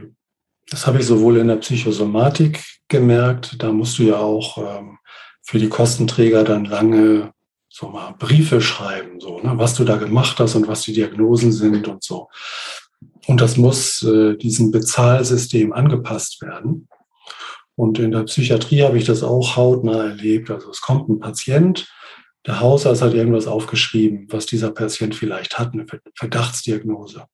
[0.68, 4.98] das habe ich sowohl in der Psychosomatik gemerkt, da musst du ja auch ähm,
[5.44, 7.32] für die Kostenträger dann lange
[7.70, 9.54] so mal Briefe schreiben, so, ne?
[9.58, 12.30] was du da gemacht hast und was die Diagnosen sind und so.
[13.28, 16.88] Und das muss äh, diesem Bezahlsystem angepasst werden.
[17.76, 20.52] Und in der Psychiatrie habe ich das auch hautnah erlebt.
[20.52, 21.88] Also es kommt ein Patient,
[22.46, 27.26] der Hausarzt hat irgendwas aufgeschrieben, was dieser Patient vielleicht hat, eine Verdachtsdiagnose.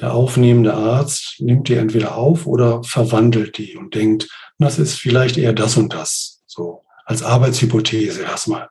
[0.00, 4.28] Der aufnehmende Arzt nimmt die entweder auf oder verwandelt die und denkt,
[4.58, 8.68] das ist vielleicht eher das und das, so als Arbeitshypothese erstmal.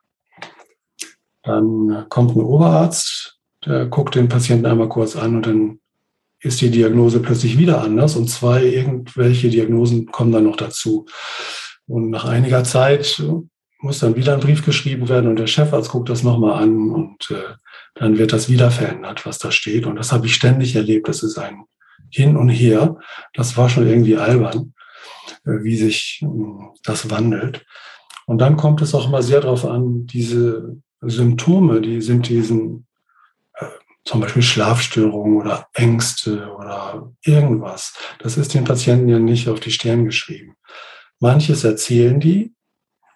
[1.42, 5.80] Dann kommt ein Oberarzt, der guckt den Patienten einmal kurz an und dann
[6.42, 11.06] ist die Diagnose plötzlich wieder anders und zwei irgendwelche Diagnosen kommen dann noch dazu.
[11.86, 13.22] Und nach einiger Zeit
[13.80, 17.30] muss dann wieder ein Brief geschrieben werden und der Chefarzt guckt das nochmal an und
[17.30, 17.54] äh,
[17.94, 19.86] dann wird das wieder verändert, was da steht.
[19.86, 21.08] Und das habe ich ständig erlebt.
[21.08, 21.64] Das ist ein
[22.10, 22.96] Hin und Her.
[23.34, 24.74] Das war schon irgendwie albern,
[25.44, 26.26] äh, wie sich äh,
[26.84, 27.64] das wandelt.
[28.26, 32.86] Und dann kommt es auch mal sehr darauf an, diese Symptome, die sind diesen
[34.04, 37.94] zum Beispiel Schlafstörungen oder Ängste oder irgendwas.
[38.18, 40.56] Das ist den Patienten ja nicht auf die Stirn geschrieben.
[41.20, 42.54] Manches erzählen die,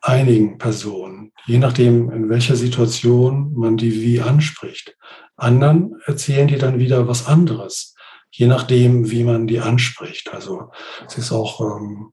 [0.01, 4.97] einigen Personen, je nachdem, in welcher Situation man die wie anspricht.
[5.37, 7.95] Anderen erzählen die dann wieder was anderes,
[8.31, 10.33] je nachdem, wie man die anspricht.
[10.33, 10.71] Also
[11.07, 12.13] es ist auch ähm,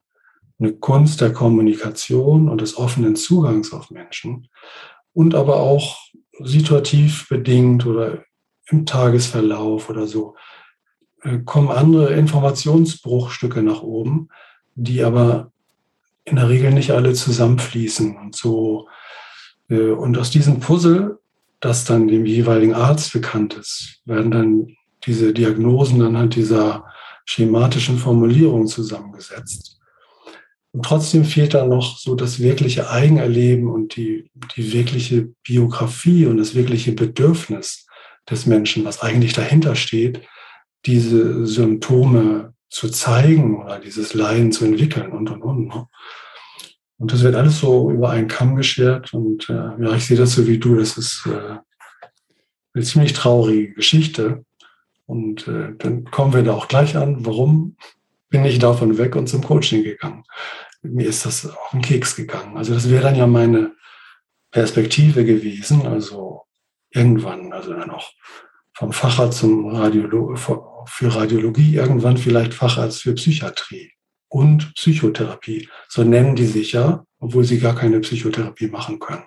[0.60, 4.48] eine Kunst der Kommunikation und des offenen Zugangs auf Menschen
[5.14, 6.00] und aber auch
[6.40, 8.24] situativ bedingt oder
[8.70, 10.36] im Tagesverlauf oder so
[11.24, 14.30] äh, kommen andere Informationsbruchstücke nach oben,
[14.76, 15.52] die aber
[16.26, 18.88] in der Regel nicht alle zusammenfließen und so.
[19.70, 21.20] Äh, und aus diesem Puzzle,
[21.60, 24.68] das dann dem jeweiligen Arzt bekannt ist, werden dann
[25.06, 26.86] diese Diagnosen anhand dieser
[27.26, 29.80] schematischen Formulierung zusammengesetzt.
[30.72, 36.38] Und trotzdem fehlt da noch so das wirkliche Eigenerleben und die, die wirkliche Biografie und
[36.38, 37.83] das wirkliche Bedürfnis
[38.30, 40.22] des Menschen, was eigentlich dahinter steht,
[40.86, 45.68] diese Symptome zu zeigen oder dieses Leiden zu entwickeln und und und.
[45.68, 45.88] Ne?
[46.98, 49.14] Und das wird alles so über einen Kamm geschert.
[49.14, 50.76] Und äh, ja, ich sehe das so wie du.
[50.76, 51.58] Das ist äh,
[52.74, 54.46] eine ziemlich traurige Geschichte.
[55.06, 57.26] Und äh, dann kommen wir da auch gleich an.
[57.26, 57.76] Warum
[58.30, 60.24] bin ich davon weg und zum Coaching gegangen?
[60.84, 62.58] mir ist das auf den Keks gegangen.
[62.58, 63.74] Also das wäre dann ja meine
[64.52, 66.44] Perspektive gewesen, also
[66.94, 68.12] irgendwann, also dann auch
[68.76, 73.92] vom Facharzt zum Radiolo für Radiologie, irgendwann vielleicht Facharzt für Psychiatrie
[74.30, 75.70] und Psychotherapie.
[75.88, 79.26] So nennen die sich ja, obwohl sie gar keine Psychotherapie machen können.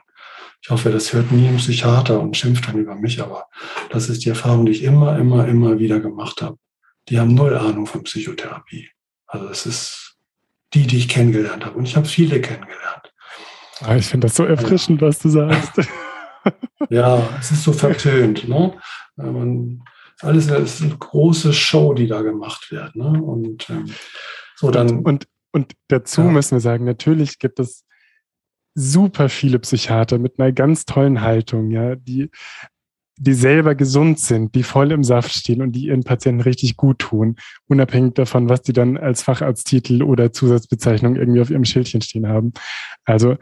[0.63, 3.47] Ich hoffe, das hört nie ein Psychiater und schimpft dann über mich, aber
[3.91, 6.57] das ist die Erfahrung, die ich immer, immer, immer wieder gemacht habe.
[7.09, 8.89] Die haben null Ahnung von Psychotherapie.
[9.27, 10.17] Also es ist
[10.75, 11.79] die, die ich kennengelernt habe.
[11.79, 13.13] Und ich habe viele kennengelernt.
[13.81, 15.09] Ah, ich finde das so erfrischend, ja.
[15.09, 15.73] was du sagst.
[16.91, 18.49] ja, es ist so vertönt.
[18.49, 18.75] Ne?
[19.17, 19.83] Man,
[20.21, 22.97] alles ist eine große Show, die da gemacht wird.
[22.97, 23.23] Ne?
[23.23, 23.87] Und ähm,
[24.57, 25.01] so dann.
[25.01, 26.29] Und, und, dazu ja.
[26.29, 27.85] müssen wir sagen, natürlich gibt es
[28.75, 32.31] super viele Psychiater mit einer ganz tollen Haltung, ja, die,
[33.19, 36.99] die selber gesund sind, die voll im Saft stehen und die ihren Patienten richtig gut
[36.99, 37.37] tun,
[37.69, 42.53] unabhängig davon, was die dann als Facharzttitel oder Zusatzbezeichnung irgendwie auf ihrem Schildchen stehen haben.
[43.05, 43.37] Also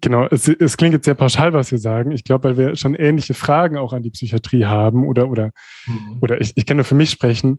[0.00, 2.10] genau, es, es klingt jetzt sehr pauschal, was wir sagen.
[2.10, 5.52] Ich glaube, weil wir schon ähnliche Fragen auch an die Psychiatrie haben oder oder
[5.86, 6.18] mhm.
[6.20, 7.58] oder ich, ich kann nur für mich sprechen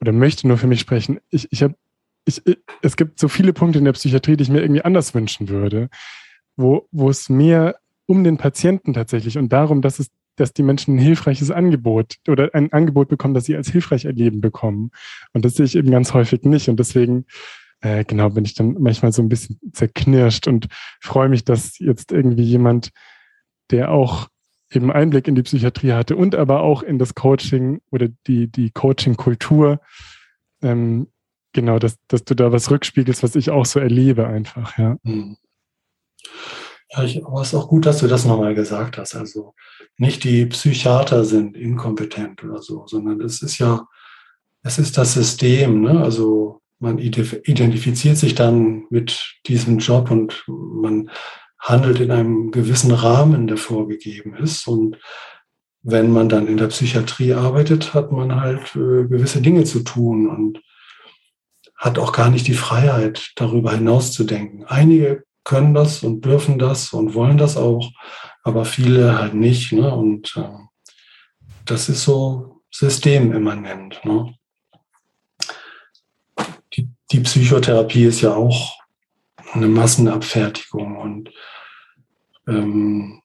[0.00, 1.20] oder möchte nur für mich sprechen.
[1.30, 1.74] Ich, ich habe
[2.24, 2.42] ich,
[2.82, 5.88] es gibt so viele Punkte in der Psychiatrie, die ich mir irgendwie anders wünschen würde,
[6.56, 10.94] wo, wo es mehr um den Patienten tatsächlich und darum, dass es dass die Menschen
[10.94, 14.92] ein hilfreiches Angebot oder ein Angebot bekommen, das sie als hilfreich erleben bekommen.
[15.32, 16.68] Und das sehe ich eben ganz häufig nicht.
[16.68, 17.26] Und deswegen,
[17.80, 20.68] äh, genau, bin ich dann manchmal so ein bisschen zerknirscht und
[21.00, 22.90] freue mich, dass jetzt irgendwie jemand,
[23.70, 24.28] der auch
[24.70, 28.70] eben Einblick in die Psychiatrie hatte und aber auch in das Coaching oder die, die
[28.70, 29.80] Coaching-Kultur,
[30.62, 31.08] ähm,
[31.52, 34.96] genau, dass, dass du da was rückspiegelst, was ich auch so erlebe einfach, ja.
[35.04, 35.36] Hm.
[36.90, 39.14] Ja, ich, aber es ist auch gut, dass du das nochmal gesagt hast.
[39.14, 39.54] Also
[39.98, 43.86] nicht die Psychiater sind inkompetent oder so, sondern es ist ja,
[44.62, 46.02] es ist das System, ne?
[46.02, 51.10] Also man identifiziert sich dann mit diesem Job und man
[51.58, 54.68] handelt in einem gewissen Rahmen, der vorgegeben ist.
[54.68, 54.96] Und
[55.82, 60.28] wenn man dann in der Psychiatrie arbeitet, hat man halt äh, gewisse Dinge zu tun
[60.28, 60.60] und
[61.76, 64.64] hat auch gar nicht die Freiheit, darüber hinaus zu denken.
[64.64, 67.90] Einige können das und dürfen das und wollen das auch,
[68.42, 69.72] aber viele halt nicht.
[69.72, 69.92] Ne?
[69.94, 70.48] Und äh,
[71.64, 74.00] das ist so systemimmanent.
[74.04, 74.34] Ne?
[77.10, 78.78] Die, Psychotherapie ist ja auch
[79.52, 81.30] eine Massenabfertigung und
[82.46, 83.22] ähm,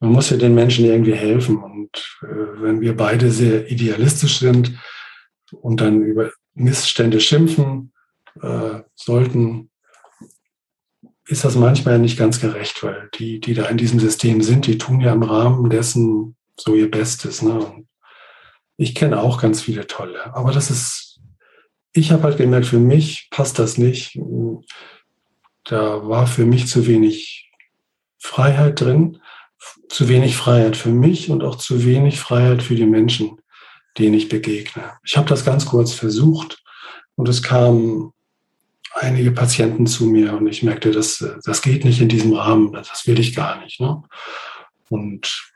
[0.00, 1.56] man muss ja den Menschen irgendwie helfen.
[1.56, 4.78] Und äh, wenn wir beide sehr idealistisch sind
[5.50, 7.92] und dann über Missstände schimpfen
[8.40, 9.70] äh, sollten,
[11.26, 14.78] ist das manchmal nicht ganz gerecht, weil die, die da in diesem System sind, die
[14.78, 17.42] tun ja im Rahmen dessen so ihr Bestes.
[17.42, 17.84] Ne?
[18.76, 21.07] Ich kenne auch ganz viele tolle, aber das ist,
[21.98, 24.18] ich habe halt gemerkt, für mich passt das nicht.
[25.64, 27.50] Da war für mich zu wenig
[28.18, 29.18] Freiheit drin,
[29.88, 33.38] zu wenig Freiheit für mich und auch zu wenig Freiheit für die Menschen
[33.98, 34.98] denen ich begegne.
[35.04, 36.62] Ich habe das ganz kurz versucht
[37.16, 38.12] und es kamen
[38.92, 43.06] einige Patienten zu mir und ich merkte, das, das geht nicht in diesem Rahmen, das
[43.06, 43.80] will ich gar nicht.
[43.80, 44.02] Ne?
[44.88, 45.52] Und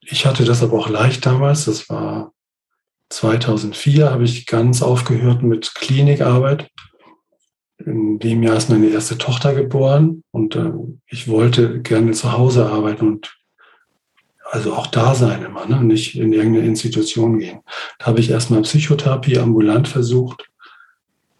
[0.00, 2.31] ich hatte das aber auch leicht damals, das war
[3.12, 6.70] 2004, habe ich ganz aufgehört mit Klinikarbeit.
[7.78, 10.70] In dem Jahr ist meine erste Tochter geboren und äh,
[11.06, 13.36] ich wollte gerne zu Hause arbeiten und
[14.52, 15.82] also auch da sein immer, ne?
[15.82, 17.60] nicht in irgendeine Institution gehen.
[17.98, 20.44] Da habe ich erstmal Psychotherapie ambulant versucht.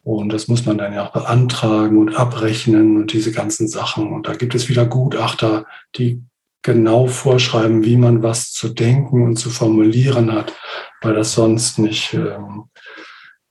[0.02, 4.12] Und das muss man dann ja auch beantragen und abrechnen und diese ganzen Sachen.
[4.12, 6.22] Und da gibt es wieder Gutachter, die
[6.62, 10.54] genau vorschreiben, wie man was zu denken und zu formulieren hat,
[11.00, 12.70] weil das sonst nicht ähm,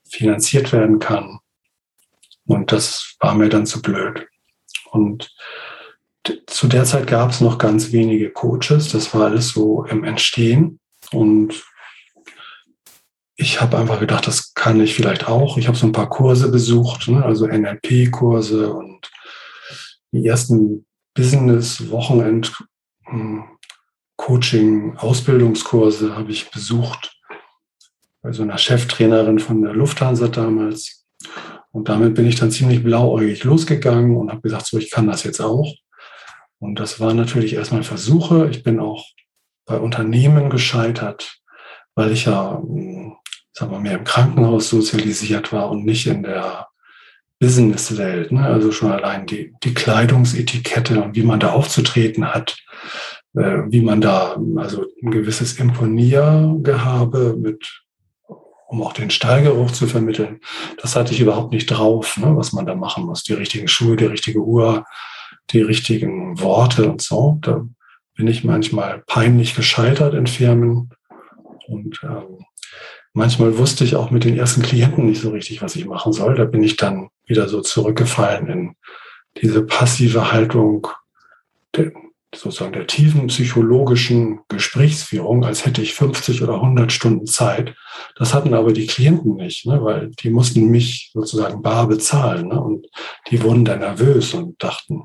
[0.09, 1.39] finanziert werden kann.
[2.45, 4.27] Und das war mir dann zu blöd.
[4.91, 5.33] Und
[6.47, 8.89] zu der Zeit gab es noch ganz wenige Coaches.
[8.89, 10.79] Das war alles so im Entstehen.
[11.11, 11.63] Und
[13.35, 15.57] ich habe einfach gedacht, das kann ich vielleicht auch.
[15.57, 17.25] Ich habe so ein paar Kurse besucht, ne?
[17.25, 19.09] also NLP-Kurse und
[20.11, 20.85] die ersten
[21.15, 22.70] Business-Wochenend-Coaching-Ausbildungskurse
[23.11, 23.43] hm,
[26.15, 27.17] habe ich besucht
[28.21, 31.05] bei so einer Cheftrainerin von der Lufthansa damals.
[31.71, 35.23] Und damit bin ich dann ziemlich blauäugig losgegangen und habe gesagt, so, ich kann das
[35.23, 35.73] jetzt auch.
[36.59, 38.49] Und das war natürlich erstmal Versuche.
[38.49, 39.05] Ich bin auch
[39.65, 41.39] bei Unternehmen gescheitert,
[41.95, 43.15] weil ich ja, hm,
[43.53, 46.67] sagen wir mehr im Krankenhaus sozialisiert war und nicht in der
[47.41, 48.31] Businesswelt.
[48.31, 48.45] Ne?
[48.45, 52.55] Also schon allein die, die Kleidungsetikette und wie man da aufzutreten hat,
[53.33, 57.81] äh, wie man da, also ein gewisses Imponiergehabe mit
[58.67, 60.39] um auch den Stallgeruch zu vermitteln.
[60.81, 63.23] Das hatte ich überhaupt nicht drauf, ne, was man da machen muss.
[63.23, 64.85] Die richtigen Schuhe, die richtige Uhr,
[65.49, 67.37] die richtigen Worte und so.
[67.41, 67.65] Da
[68.15, 70.89] bin ich manchmal peinlich gescheitert in Firmen.
[71.67, 72.45] Und ähm,
[73.13, 76.35] manchmal wusste ich auch mit den ersten Klienten nicht so richtig, was ich machen soll.
[76.35, 78.75] Da bin ich dann wieder so zurückgefallen in
[79.41, 80.87] diese passive Haltung,
[81.75, 81.91] der,
[82.33, 87.75] sozusagen der tiefen psychologischen Gesprächsführung, als hätte ich 50 oder 100 Stunden Zeit.
[88.15, 92.47] Das hatten aber die Klienten nicht, ne, weil die mussten mich sozusagen bar bezahlen.
[92.49, 92.87] Ne, und
[93.29, 95.03] die wurden dann nervös und dachten,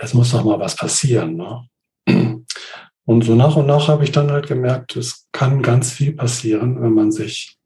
[0.00, 1.36] jetzt muss doch mal was passieren.
[1.36, 2.39] Ne.
[3.10, 6.80] Und so nach und nach habe ich dann halt gemerkt, es kann ganz viel passieren,
[6.80, 7.58] wenn man sich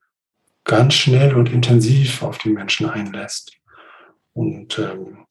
[0.65, 3.53] ganz schnell und intensiv auf die Menschen einlässt.
[4.33, 5.27] Und ähm,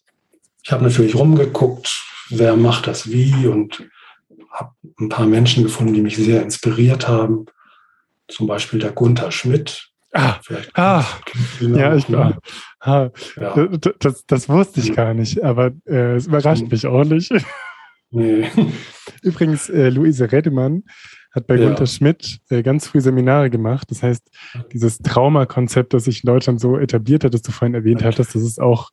[0.61, 3.89] ich habe natürlich rumgeguckt, wer macht das wie und
[4.51, 7.47] habe ein paar Menschen gefunden, die mich sehr inspiriert haben.
[8.27, 9.89] Zum Beispiel der Gunther Schmidt.
[10.11, 10.35] Ah,
[10.75, 11.03] ah
[11.59, 12.37] ja, ich war.
[12.81, 13.67] Ah, ja.
[13.97, 17.33] Das, das, wusste ich gar nicht, aber äh, es überrascht mich auch nicht.
[18.13, 18.45] Nee.
[19.23, 20.83] Übrigens, äh, Luise Redemann
[21.33, 21.67] hat bei ja.
[21.67, 23.89] Gunther Schmidt äh, ganz früh Seminare gemacht.
[23.89, 24.29] Das heißt,
[24.71, 28.43] dieses Traumakonzept, das sich in Deutschland so etabliert hat, das du vorhin erwähnt hattest, das
[28.43, 28.91] ist auch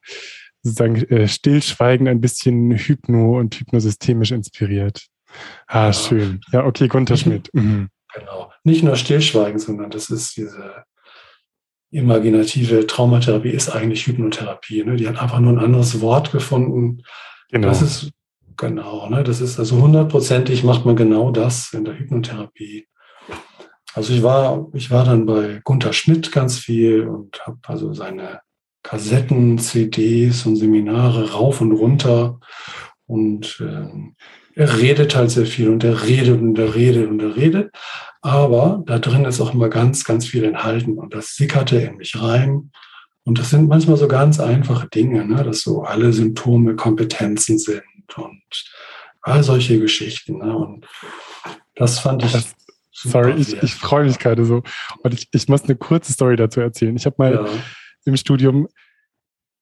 [0.62, 5.06] sozusagen äh, stillschweigen ein bisschen hypno- und hypnosystemisch inspiriert.
[5.66, 5.92] Ah, ja.
[5.92, 6.40] schön.
[6.52, 7.50] Ja, okay, Gunther Schmidt.
[7.52, 7.88] Mhm.
[8.14, 8.50] Genau.
[8.64, 10.84] Nicht nur stillschweigen, sondern das ist diese
[11.90, 14.84] imaginative Traumatherapie ist eigentlich Hypnotherapie.
[14.84, 14.96] Ne?
[14.96, 17.02] Die hat einfach nur ein anderes Wort gefunden.
[17.50, 17.68] Genau.
[17.68, 18.10] Das ist
[18.60, 19.24] genau, ne?
[19.24, 22.86] Das ist also hundertprozentig macht man genau das in der Hypnotherapie.
[23.94, 28.40] Also ich war, ich war dann bei Gunther Schmidt ganz viel und habe also seine
[28.82, 32.38] Kassetten, CDs und Seminare rauf und runter.
[33.06, 33.88] Und äh,
[34.54, 37.72] er redet halt sehr viel und er redet und er redet und er redet.
[38.20, 42.20] Aber da drin ist auch immer ganz, ganz viel enthalten und das sickerte in mich
[42.20, 42.70] rein.
[43.24, 45.42] Und das sind manchmal so ganz einfache Dinge, ne?
[45.42, 47.82] dass so alle Symptome Kompetenzen sind
[48.18, 48.42] und
[49.22, 50.38] all solche Geschichten.
[50.38, 50.56] Ne?
[50.56, 50.86] Und
[51.74, 52.32] das fand ich.
[52.32, 52.54] Das,
[52.92, 54.62] sorry, ich, ich freue mich gerade so.
[55.02, 56.96] Und ich, ich muss eine kurze Story dazu erzählen.
[56.96, 57.46] Ich habe mal ja
[58.04, 58.68] im Studium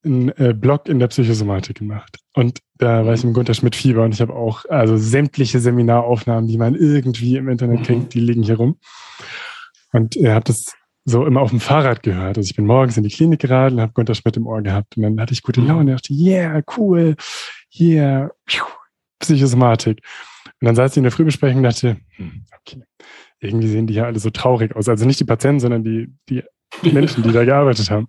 [0.05, 2.19] einen äh, Blog in der Psychosomatik gemacht.
[2.35, 6.49] Und da war ich im Gunter Schmidt Fieber und ich habe auch, also sämtliche Seminaraufnahmen,
[6.49, 7.85] die man irgendwie im Internet mhm.
[7.85, 8.79] kriegt, die liegen hier rum.
[9.93, 10.73] Und ihr habt das
[11.05, 12.37] so immer auf dem Fahrrad gehört.
[12.37, 14.97] Also ich bin morgens in die Klinik geradelt und habe Gunter Schmidt im Ohr gehabt.
[14.97, 17.17] Und dann hatte ich gute Laune und dachte, yeah, cool,
[17.75, 18.31] yeah,
[19.19, 20.01] Psychosomatik.
[20.61, 22.83] Und dann saß ich in der Frühbesprechung und dachte, hm, okay,
[23.41, 24.89] irgendwie sehen die ja alle so traurig aus.
[24.89, 26.43] Also nicht die Patienten, sondern die, die
[26.83, 28.09] Menschen, die da gearbeitet haben.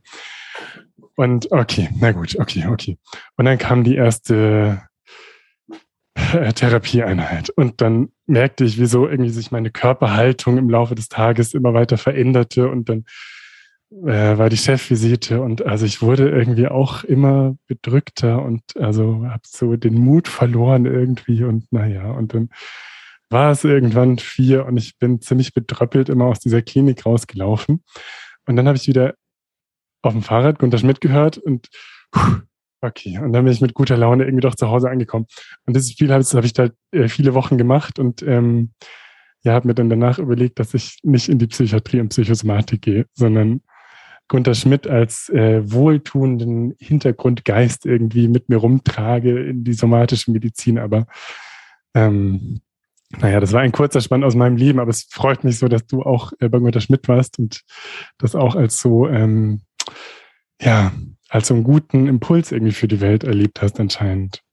[1.15, 2.97] Und okay, na gut, okay, okay.
[3.35, 4.81] Und dann kam die erste
[6.15, 7.49] äh, Therapieeinheit.
[7.49, 11.97] Und dann merkte ich, wieso irgendwie sich meine Körperhaltung im Laufe des Tages immer weiter
[11.97, 12.69] veränderte.
[12.69, 13.05] Und dann
[13.91, 19.41] äh, war die Chefvisite und also ich wurde irgendwie auch immer bedrückter und also habe
[19.45, 22.49] so den Mut verloren irgendwie und naja, und dann
[23.29, 27.83] war es irgendwann vier und ich bin ziemlich bedröppelt immer aus dieser Klinik rausgelaufen.
[28.47, 29.13] Und dann habe ich wieder
[30.01, 31.67] auf dem Fahrrad Gunter Schmidt gehört und
[32.81, 35.27] okay, und dann bin ich mit guter Laune irgendwie doch zu Hause angekommen.
[35.65, 38.71] Und das Spiel habe hab ich da äh, viele Wochen gemacht und ähm,
[39.43, 43.05] ja, habe mir dann danach überlegt, dass ich nicht in die Psychiatrie und Psychosomatik gehe,
[43.13, 43.61] sondern
[44.29, 50.77] Gunter Schmidt als äh, wohltuenden Hintergrundgeist irgendwie mit mir rumtrage in die somatische Medizin.
[50.77, 51.07] Aber
[51.93, 52.61] ähm,
[53.17, 55.85] naja, das war ein kurzer Spann aus meinem Leben, aber es freut mich so, dass
[55.87, 57.63] du auch äh, bei Gunter Schmidt warst und
[58.19, 59.61] das auch als so, ähm,
[60.61, 60.93] ja,
[61.27, 64.43] als so einen guten Impuls irgendwie für die Welt erlebt hast anscheinend.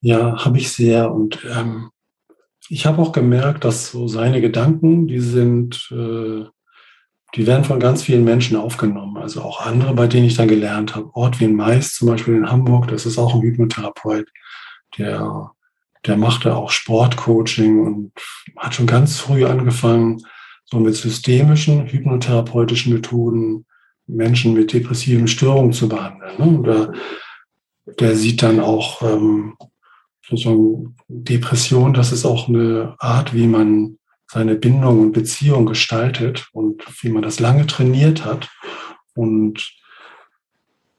[0.00, 1.12] Ja, habe ich sehr.
[1.12, 1.90] Und ähm,
[2.68, 6.44] ich habe auch gemerkt, dass so seine Gedanken, die sind, äh,
[7.34, 9.16] die werden von ganz vielen Menschen aufgenommen.
[9.16, 11.10] Also auch andere, bei denen ich dann gelernt habe.
[11.14, 14.28] Ort wie in Mais, zum Beispiel in Hamburg, das ist auch ein Hypnotherapeut,
[14.98, 15.50] der
[16.06, 18.12] der machte auch Sportcoaching und
[18.56, 20.22] hat schon ganz früh angefangen,
[20.64, 23.66] so mit systemischen hypnotherapeutischen Methoden
[24.06, 26.32] Menschen mit depressiven Störungen zu behandeln.
[26.38, 26.62] Ne?
[26.62, 26.92] Der,
[27.98, 29.56] der sieht dann auch ähm,
[30.26, 33.98] sozusagen Depression, das ist auch eine Art, wie man
[34.34, 38.50] seine Bindung und Beziehung gestaltet und wie man das lange trainiert hat.
[39.14, 39.72] Und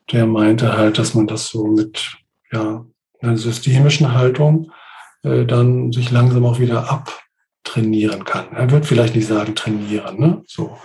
[0.09, 2.15] der meinte halt, dass man das so mit
[2.53, 2.85] ja,
[3.19, 4.71] einer systemischen Haltung
[5.23, 8.45] äh, dann sich langsam auch wieder abtrainieren kann.
[8.53, 10.41] Er wird vielleicht nicht sagen trainieren, ne?
[10.47, 10.77] So.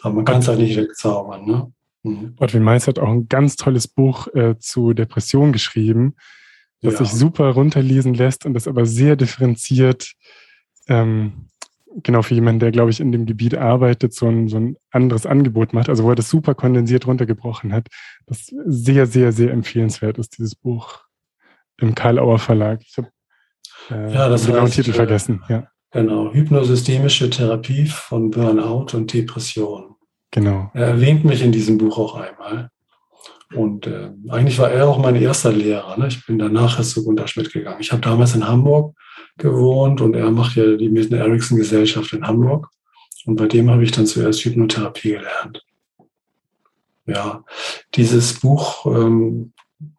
[0.00, 1.72] Aber man kann es halt nicht wegzaubern, ne?
[2.04, 2.36] Mhm.
[2.38, 6.14] Ottwin Mais hat auch ein ganz tolles Buch äh, zu Depression geschrieben,
[6.80, 7.00] das ja.
[7.00, 10.14] sich super runterlesen lässt und das aber sehr differenziert
[10.88, 11.48] ähm,
[12.02, 15.26] genau für jemanden, der, glaube ich, in dem Gebiet arbeitet, so ein, so ein anderes
[15.26, 17.88] Angebot macht, also wo er das super kondensiert runtergebrochen hat,
[18.26, 21.00] das sehr, sehr, sehr empfehlenswert ist, dieses Buch
[21.78, 22.80] im Karl-Auer Verlag.
[22.86, 23.08] Ich habe
[23.90, 25.42] äh, ja, das den heißt, Titel äh, vergessen.
[25.48, 25.68] Ja.
[25.90, 29.96] Genau, hypnosystemische Therapie von Burnout und Depression.
[30.30, 30.70] Genau.
[30.72, 32.70] Er erwähnt mich in diesem Buch auch einmal.
[33.54, 35.98] Und äh, eigentlich war er auch mein erster Lehrer.
[35.98, 36.08] Ne?
[36.08, 37.80] Ich bin danach erst zu Gunter Schmidt gegangen.
[37.80, 38.96] Ich habe damals in Hamburg
[39.38, 42.68] gewohnt und er macht ja die Milton Erickson Gesellschaft in Hamburg.
[43.24, 45.64] Und bei dem habe ich dann zuerst Hypnotherapie gelernt.
[47.06, 47.44] Ja,
[47.94, 49.52] dieses Buch, ähm,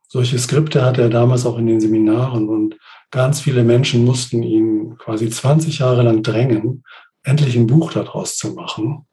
[0.07, 2.77] solche Skripte hatte er damals auch in den Seminaren und
[3.11, 6.83] ganz viele Menschen mussten ihn quasi 20 Jahre lang drängen,
[7.23, 9.05] endlich ein Buch daraus zu machen.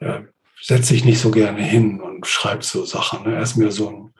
[0.00, 0.26] Er
[0.60, 3.24] setzt sich nicht so gerne hin und schreibt so Sachen.
[3.24, 3.36] Ne?
[3.36, 4.14] Er ist mir so ein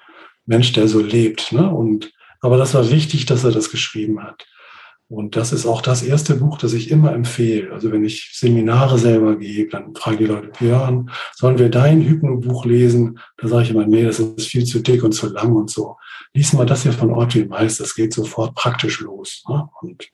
[0.46, 1.52] Mensch, der so lebt.
[1.52, 1.68] Ne?
[1.68, 4.46] Und, aber das war wichtig, dass er das geschrieben hat.
[5.10, 7.72] Und das ist auch das erste Buch, das ich immer empfehle.
[7.72, 12.64] Also wenn ich Seminare selber gebe, dann fragen die Leute, Björn, sollen wir dein Hypnobuch
[12.64, 13.18] lesen?
[13.36, 15.96] Da sage ich immer, nee, das ist viel zu dick und zu lang und so.
[16.32, 19.42] Lies mal das hier von Audrey Miles, das geht sofort praktisch los.
[19.48, 19.68] Ne?
[19.80, 20.08] Und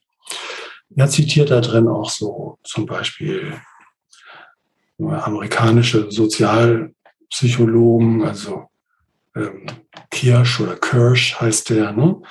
[0.95, 3.53] er zitiert da drin auch so zum Beispiel
[4.97, 8.71] amerikanische Sozialpsychologen, also
[9.37, 9.65] ähm,
[10.09, 12.21] Kirsch oder Kirsch heißt der, ne?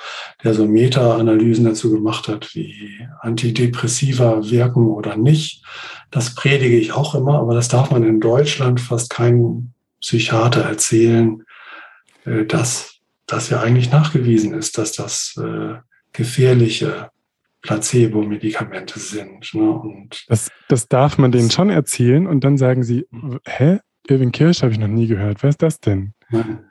[0.43, 5.63] der so Meta-Analysen dazu gemacht hat, wie Antidepressiva wirken oder nicht.
[6.11, 11.43] Das predige ich auch immer, aber das darf man in Deutschland fast keinem Psychiater erzählen,
[12.25, 12.95] äh, dass
[13.25, 15.75] das ja eigentlich nachgewiesen ist, dass das äh,
[16.13, 17.09] gefährliche
[17.61, 19.53] Placebo-Medikamente sind.
[19.53, 19.71] Ne?
[19.71, 23.05] Und das, das darf man denen schon erzählen und dann sagen sie,
[23.45, 23.79] hä?
[24.09, 25.43] Irving Kirsch habe ich noch nie gehört.
[25.43, 26.13] Wer ist das denn?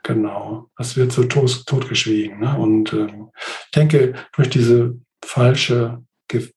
[0.03, 0.69] Genau.
[0.77, 2.39] Das wird so tot, totgeschwiegen.
[2.39, 2.57] Ne?
[2.57, 3.29] Und ähm,
[3.65, 6.49] ich denke, durch diese falsche Ge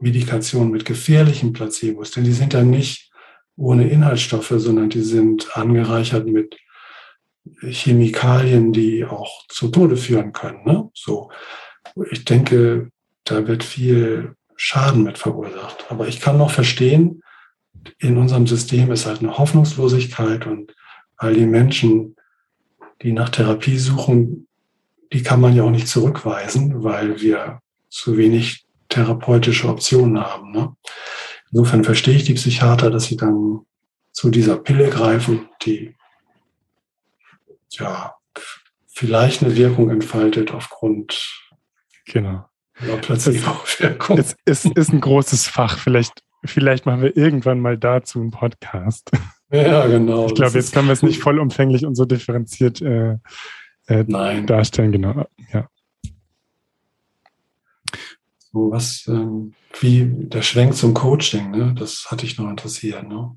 [0.00, 3.10] Medikation mit gefährlichen Placebos, denn die sind ja nicht
[3.56, 6.56] ohne Inhaltsstoffe, sondern die sind angereichert mit
[7.60, 10.64] Chemikalien, die auch zu Tode führen können.
[10.64, 10.88] Ne?
[10.94, 11.30] So,
[12.12, 12.90] ich denke,
[13.24, 15.86] da wird viel Schaden mit verursacht.
[15.88, 17.22] Aber ich kann noch verstehen,
[17.98, 20.74] in unserem System ist halt eine Hoffnungslosigkeit und
[21.16, 22.16] all die Menschen,
[23.02, 24.48] die nach Therapie suchen,
[25.12, 30.52] die kann man ja auch nicht zurückweisen, weil wir zu wenig therapeutische Optionen haben.
[30.52, 30.74] Ne?
[31.50, 33.60] Insofern verstehe ich die Psychiater, dass sie dann
[34.12, 35.94] zu dieser Pille greifen, die
[37.70, 38.14] ja
[38.86, 41.46] vielleicht eine Wirkung entfaltet aufgrund
[42.04, 42.48] genau.
[42.74, 44.18] Placebo-Wirkung.
[44.18, 45.78] Es ist, ist ein großes Fach.
[45.78, 49.10] Vielleicht, vielleicht machen wir irgendwann mal dazu einen Podcast.
[49.52, 50.26] Ja, genau.
[50.26, 53.16] Ich glaube, jetzt können wir es nicht vollumfänglich und so differenziert äh,
[53.86, 54.04] äh,
[54.44, 54.92] darstellen.
[54.92, 55.24] Genau.
[55.52, 55.68] Ja.
[58.52, 61.74] So was, ähm, wie der Schwenk zum Coaching, ne?
[61.78, 63.08] das hatte ich noch interessiert.
[63.08, 63.36] Ne?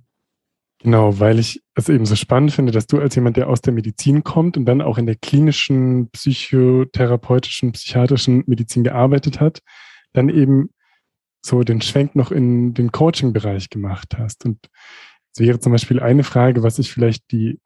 [0.80, 3.74] Genau, weil ich es eben so spannend finde, dass du als jemand, der aus der
[3.74, 9.62] Medizin kommt und dann auch in der klinischen, psychotherapeutischen, psychiatrischen Medizin gearbeitet hat,
[10.14, 10.72] dann eben
[11.41, 14.45] so den Schwenk noch in den Coaching-Bereich gemacht hast.
[14.45, 14.70] Und
[15.34, 17.59] es wäre zum Beispiel eine Frage, was ich vielleicht die,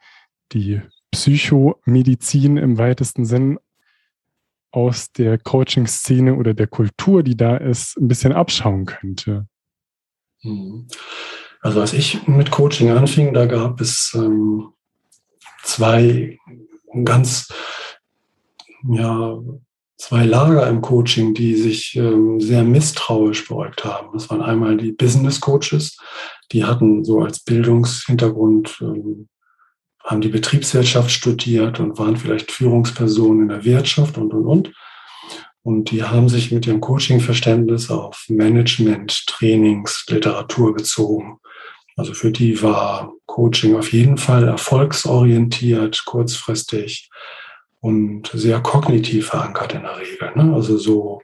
[0.51, 3.59] die Psychomedizin im weitesten Sinn
[4.71, 9.47] aus der Coaching-Szene oder der Kultur, die da ist, ein bisschen abschauen könnte.
[10.43, 10.87] Mhm.
[11.61, 14.73] Also als ich mit Coaching anfing, da gab es ähm,
[15.63, 16.37] zwei
[17.03, 17.47] ganz,
[18.87, 19.39] ja,
[19.97, 24.09] zwei Lager im Coaching, die sich ähm, sehr misstrauisch beäugt haben.
[24.13, 25.97] Das waren einmal die Business Coaches,
[26.51, 29.27] die hatten so als Bildungshintergrund, ähm,
[30.03, 34.73] haben die Betriebswirtschaft studiert und waren vielleicht Führungspersonen in der Wirtschaft und, und, und.
[35.63, 41.39] Und die haben sich mit ihrem Coaching-Verständnis auf Management, Trainings, Literatur bezogen.
[41.97, 47.09] Also für die war Coaching auf jeden Fall erfolgsorientiert, kurzfristig
[47.79, 50.31] und sehr kognitiv verankert in der Regel.
[50.35, 50.53] Ne?
[50.53, 51.21] Also so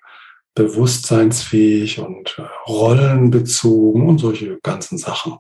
[0.56, 5.38] bewusstseinsfähig und äh, rollenbezogen und solche ganzen Sachen.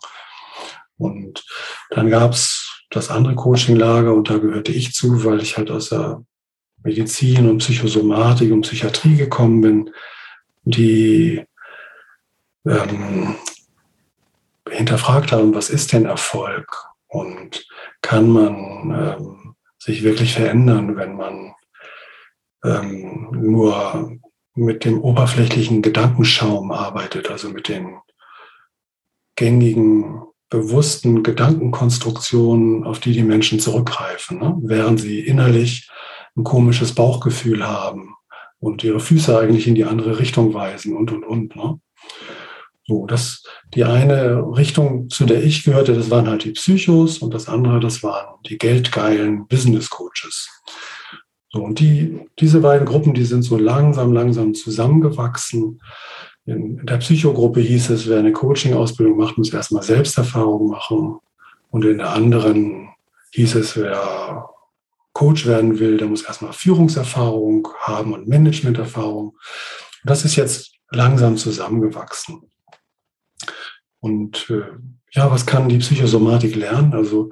[0.98, 1.44] Und
[1.90, 5.90] dann gab es das andere Coaching-Lager und da gehörte ich zu, weil ich halt aus
[5.90, 6.24] der
[6.84, 9.90] Medizin und Psychosomatik und Psychiatrie gekommen bin,
[10.64, 11.44] die
[12.66, 13.36] ähm,
[14.70, 17.66] hinterfragt haben, was ist denn Erfolg und
[18.02, 21.54] kann man ähm, sich wirklich verändern, wenn man
[22.64, 24.20] ähm, nur
[24.56, 27.98] mit dem oberflächlichen Gedankenschaum arbeitet, also mit den
[29.36, 34.58] gängigen, bewussten Gedankenkonstruktionen, auf die die Menschen zurückgreifen, ne?
[34.62, 35.90] während sie innerlich
[36.36, 38.16] ein komisches Bauchgefühl haben
[38.60, 41.56] und ihre Füße eigentlich in die andere Richtung weisen und, und, und.
[41.56, 41.80] Ne?
[42.86, 43.44] So, das,
[43.74, 47.80] die eine Richtung, zu der ich gehörte, das waren halt die Psychos und das andere,
[47.80, 50.50] das waren die geldgeilen Business Coaches.
[51.52, 55.82] So, und die, diese beiden Gruppen, die sind so langsam, langsam zusammengewachsen.
[56.46, 61.20] In der Psychogruppe hieß es, wer eine Coaching-Ausbildung macht, muss erstmal Selbsterfahrung machen.
[61.70, 62.90] Und in der anderen
[63.34, 64.50] hieß es, wer
[65.14, 69.38] Coach werden will, der muss erstmal Führungserfahrung haben und Managementerfahrung.
[70.04, 72.50] Das ist jetzt langsam zusammengewachsen.
[74.00, 74.64] Und äh,
[75.12, 76.94] ja, was kann die Psychosomatik lernen?
[76.94, 77.30] Also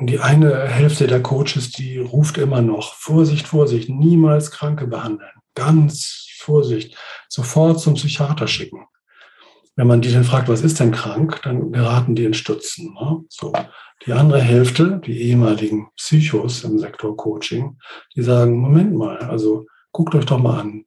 [0.00, 5.30] die eine Hälfte der Coaches, die ruft immer noch, Vorsicht, Vorsicht, niemals Kranke behandeln.
[5.54, 6.96] Ganz Vorsicht,
[7.28, 8.86] sofort zum Psychiater schicken.
[9.74, 12.94] Wenn man die dann fragt, was ist denn krank, dann geraten die in Stutzen.
[12.94, 13.24] Ne?
[13.28, 13.52] So.
[14.06, 17.78] Die andere Hälfte, die ehemaligen Psychos im Sektor Coaching,
[18.14, 20.84] die sagen, Moment mal, also guckt euch doch mal an,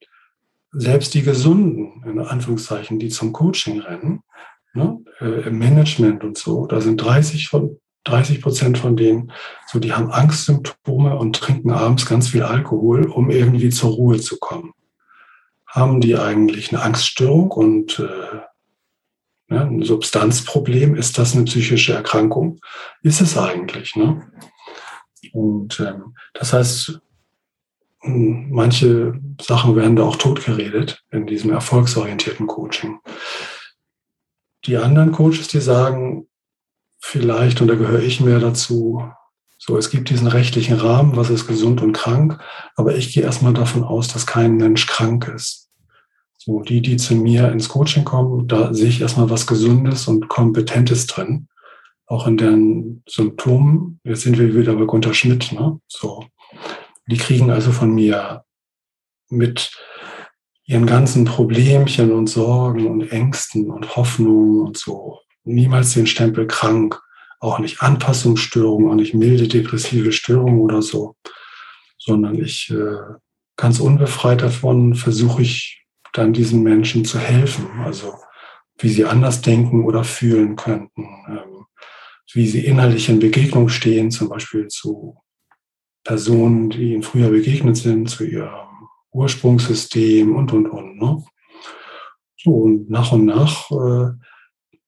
[0.72, 4.22] selbst die Gesunden, in Anführungszeichen, die zum Coaching rennen,
[4.74, 7.80] ne, äh, im Management und so, da sind 30 von
[8.10, 9.32] 30 Prozent von denen,
[9.68, 14.38] so die haben Angstsymptome und trinken abends ganz viel Alkohol, um irgendwie zur Ruhe zu
[14.40, 14.74] kommen.
[15.68, 20.96] Haben die eigentlich eine Angststörung und äh, ne, ein Substanzproblem?
[20.96, 22.60] Ist das eine psychische Erkrankung?
[23.04, 23.96] Ist es eigentlich.
[23.96, 24.32] Ne?
[25.34, 27.00] Und ähm, das heißt,
[28.02, 33.00] manche Sachen werden da auch totgeredet in diesem erfolgsorientierten Coaching.
[34.66, 36.29] Die anderen Coaches, die sagen,
[37.00, 39.04] vielleicht, und da gehöre ich mehr dazu,
[39.62, 42.40] so, es gibt diesen rechtlichen Rahmen, was ist gesund und krank,
[42.76, 45.70] aber ich gehe erstmal davon aus, dass kein Mensch krank ist.
[46.38, 50.30] So, die, die zu mir ins Coaching kommen, da sehe ich erstmal was Gesundes und
[50.30, 51.50] Kompetentes drin.
[52.06, 54.00] Auch in den Symptomen.
[54.06, 55.80] Jetzt sind wir wieder bei Gunter Schmidt, ne?
[55.88, 56.24] So.
[57.08, 58.46] Die kriegen also von mir
[59.30, 59.74] mit
[60.64, 65.20] ihren ganzen Problemchen und Sorgen und Ängsten und Hoffnungen und so
[65.54, 67.02] niemals den Stempel krank,
[67.40, 71.16] auch nicht Anpassungsstörungen, auch nicht milde depressive Störungen oder so,
[71.98, 73.16] sondern ich äh,
[73.56, 78.14] ganz unbefreit davon versuche ich dann diesen Menschen zu helfen, also
[78.78, 81.66] wie sie anders denken oder fühlen könnten, ähm,
[82.34, 85.18] wie sie innerlich in Begegnung stehen, zum Beispiel zu
[86.04, 90.98] Personen, die ihnen früher begegnet sind, zu ihrem Ursprungssystem und, und, und.
[90.98, 91.24] Ne?
[92.38, 94.14] So, und nach und nach äh,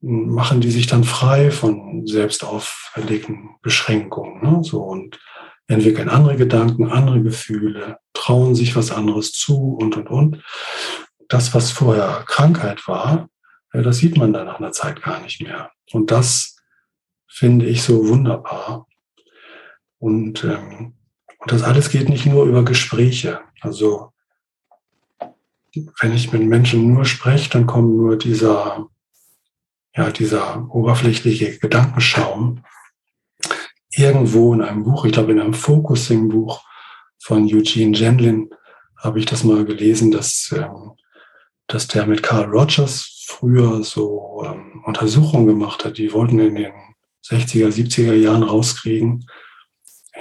[0.01, 4.41] machen die sich dann frei von selbst auferlegten Beschränkungen.
[4.41, 4.63] Ne?
[4.63, 5.19] So, und
[5.67, 10.43] entwickeln andere Gedanken, andere Gefühle, trauen sich was anderes zu und, und, und.
[11.29, 13.29] Das, was vorher Krankheit war,
[13.71, 15.71] das sieht man dann nach einer Zeit gar nicht mehr.
[15.91, 16.57] Und das
[17.27, 18.87] finde ich so wunderbar.
[19.99, 20.95] Und ähm,
[21.41, 23.39] und das alles geht nicht nur über Gespräche.
[23.61, 24.13] Also
[25.99, 28.87] wenn ich mit Menschen nur spreche, dann kommt nur dieser,
[29.95, 32.63] ja, dieser oberflächliche Gedankenschaum.
[33.93, 36.63] Irgendwo in einem Buch, ich glaube in einem Focusing-Buch
[37.19, 38.49] von Eugene Genlin,
[38.97, 40.91] habe ich das mal gelesen, dass, ähm,
[41.67, 45.97] dass der mit Carl Rogers früher so ähm, Untersuchungen gemacht hat.
[45.97, 46.73] Die wollten in den
[47.25, 49.25] 60er, 70er Jahren rauskriegen,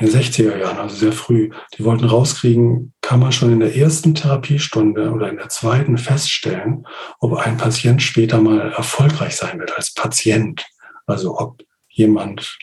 [0.01, 3.77] in den 60er Jahren, also sehr früh, die wollten rauskriegen, kann man schon in der
[3.77, 6.87] ersten Therapiestunde oder in der zweiten feststellen,
[7.19, 10.65] ob ein Patient später mal erfolgreich sein wird als Patient.
[11.07, 12.57] Also ob jemand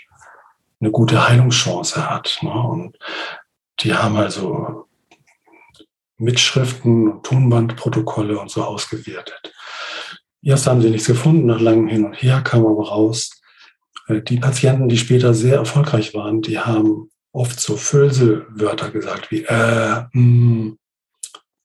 [0.80, 2.40] eine gute Heilungschance hat.
[2.42, 2.52] Ne?
[2.52, 2.98] Und
[3.82, 4.88] die haben also
[6.18, 9.54] Mitschriften und Tonbandprotokolle und so ausgewertet.
[10.42, 13.42] Erst haben sie nichts gefunden, nach langem Hin und Her kam aber raus,
[14.08, 19.44] äh, die Patienten, die später sehr erfolgreich waren, die haben oft so Füllselwörter gesagt wie
[19.44, 20.76] äh, mh,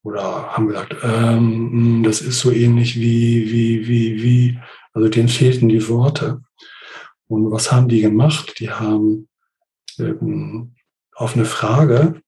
[0.03, 4.59] oder haben gesagt, ähm, mh, das ist so ähnlich wie, wie, wie, wie.
[4.93, 6.41] Also denen fehlten die Worte.
[7.27, 8.59] Und was haben die gemacht?
[8.59, 9.27] Die haben
[9.97, 10.75] ähm,
[11.15, 12.21] auf eine Frage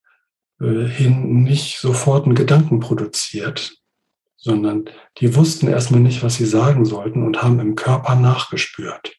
[0.60, 3.78] äh, hin nicht sofort einen Gedanken produziert,
[4.38, 4.90] sondern
[5.20, 9.16] die wussten erstmal nicht, was sie sagen sollten und haben im Körper nachgespürt.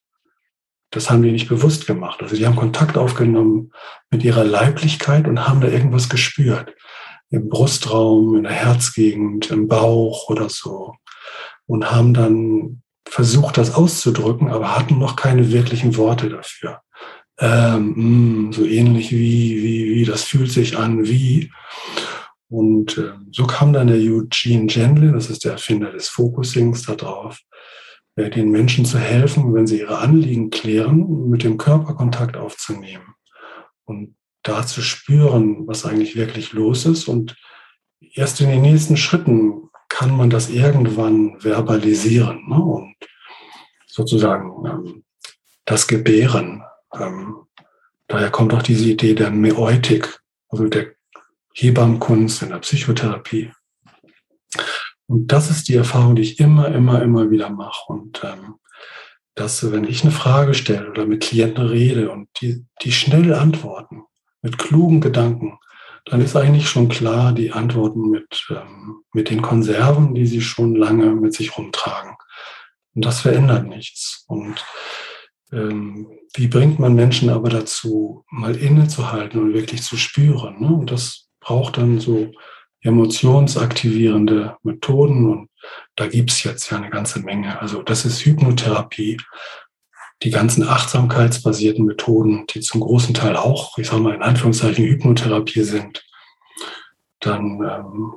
[0.97, 2.23] Das haben die nicht bewusst gemacht.
[2.23, 3.71] Also die haben Kontakt aufgenommen
[4.11, 6.75] mit ihrer Leiblichkeit und haben da irgendwas gespürt.
[7.29, 10.95] Im Brustraum, in der Herzgegend, im Bauch oder so.
[11.67, 16.81] Und haben dann versucht, das auszudrücken, aber hatten noch keine wirklichen Worte dafür.
[17.39, 21.53] Ähm, mh, hm, so ähnlich wie, wie, wie, das fühlt sich an, wie.
[22.49, 26.95] Und äh, so kam dann der Eugene Gendlin, das ist der Erfinder des Focusings, da
[26.95, 27.56] drauf, äh,
[28.17, 33.15] den Menschen zu helfen, wenn sie ihre Anliegen klären, mit dem Körper Kontakt aufzunehmen
[33.85, 37.09] und da zu spüren, was eigentlich wirklich los ist.
[37.09, 37.37] Und
[38.15, 42.61] erst in den nächsten Schritten kann man das irgendwann verbalisieren ne?
[42.61, 42.97] und
[43.87, 45.05] sozusagen ähm,
[45.65, 46.63] das Gebären.
[46.95, 47.37] Ähm,
[48.09, 50.95] daher kommt auch diese Idee der Mäeutik, also der
[51.55, 53.51] Hebammenkunst in der Psychotherapie.
[55.07, 57.93] Und das ist die Erfahrung, die ich immer, immer, immer wieder mache.
[57.93, 58.57] Und ähm,
[59.35, 64.03] dass, wenn ich eine Frage stelle oder mit Klienten rede und die, die schnell antworten,
[64.43, 65.59] mit klugen Gedanken,
[66.07, 70.75] dann ist eigentlich schon klar, die antworten mit, ähm, mit den Konserven, die sie schon
[70.75, 72.17] lange mit sich rumtragen.
[72.95, 74.25] Und das verändert nichts.
[74.29, 74.65] Und
[75.53, 80.61] ähm, wie bringt man Menschen aber dazu, mal innezuhalten und wirklich zu spüren?
[80.61, 80.69] Ne?
[80.69, 82.33] Und das braucht dann so
[82.87, 85.51] emotionsaktivierende Methoden und
[85.97, 87.61] da gibt's jetzt ja eine ganze Menge.
[87.61, 89.19] Also das ist Hypnotherapie,
[90.23, 95.63] die ganzen achtsamkeitsbasierten Methoden, die zum großen Teil auch, ich sage mal in Anführungszeichen, Hypnotherapie
[95.63, 96.05] sind.
[97.21, 98.13] Dann ähm,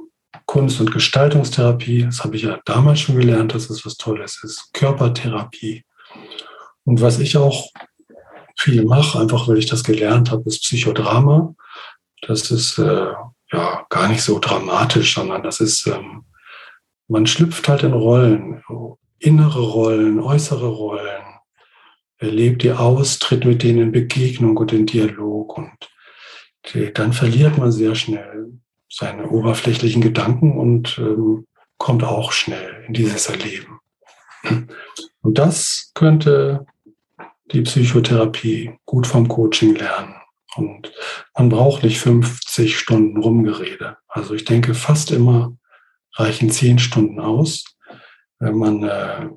[0.46, 4.70] Kunst- und Gestaltungstherapie, das habe ich ja damals schon gelernt, dass es was Tolles ist.
[4.74, 5.84] Körpertherapie.
[6.86, 7.70] Und was ich auch
[8.58, 11.56] viel mache, einfach weil ich das gelernt habe, ist Psychodrama.
[12.22, 13.14] Das ist äh,
[13.52, 16.24] ja gar nicht so dramatisch, sondern das ist, ähm,
[17.08, 18.64] man schlüpft halt in Rollen,
[19.20, 21.24] innere Rollen, äußere Rollen,
[22.18, 25.90] erlebt die aus, tritt mit denen in Begegnung und in Dialog und
[26.68, 31.46] die, dann verliert man sehr schnell seine oberflächlichen Gedanken und ähm,
[31.78, 33.80] kommt auch schnell in dieses Erleben.
[35.22, 36.66] Und das könnte
[37.52, 40.16] die Psychotherapie gut vom Coaching lernen.
[40.56, 40.92] Und
[41.38, 43.98] man braucht nicht 50 Stunden Rumgerede.
[44.08, 45.56] Also ich denke, fast immer
[46.16, 47.66] reichen 10 Stunden aus,
[48.40, 49.30] wenn man äh,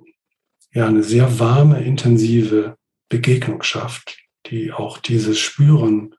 [0.73, 2.77] ja eine sehr warme, intensive
[3.09, 6.15] Begegnung schafft, die auch dieses Spüren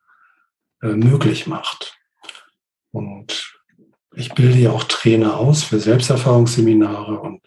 [0.82, 1.98] äh, möglich macht.
[2.92, 3.60] Und
[4.16, 7.42] ich bilde ja auch Trainer aus für Selbsterfahrungsseminare und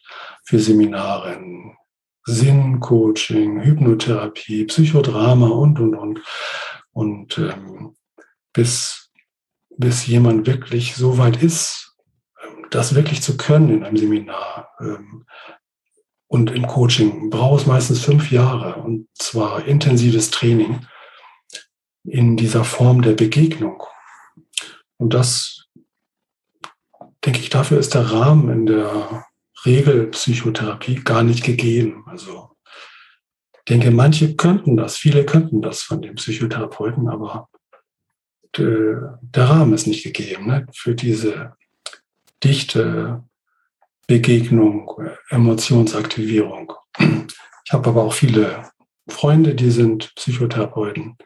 [0.45, 1.77] für Seminare in
[2.25, 6.21] Sinncoaching, Hypnotherapie, Psychodrama und, und, und.
[6.97, 7.95] Und ähm,
[8.55, 9.11] bis,
[9.77, 11.95] bis jemand wirklich so weit ist,
[12.43, 15.27] ähm, das wirklich zu können in einem Seminar ähm,
[16.27, 20.87] und im Coaching, braucht es meistens fünf Jahre und zwar intensives Training
[22.05, 23.83] in dieser Form der Begegnung.
[24.97, 25.67] Und das,
[27.27, 29.27] denke ich, dafür ist der Rahmen in der
[29.67, 32.05] Regelpsychotherapie gar nicht gegeben.
[32.07, 32.46] Also
[33.69, 37.49] denke, manche könnten das, viele könnten das von den Psychotherapeuten, aber
[38.57, 41.57] der, der Rahmen ist nicht gegeben ne, für diese
[42.43, 43.25] dichte
[44.07, 44.91] Begegnung,
[45.31, 46.73] Emotionsaktivierung.
[46.99, 48.71] Ich habe aber auch viele
[49.09, 51.17] Freunde, die sind Psychotherapeuten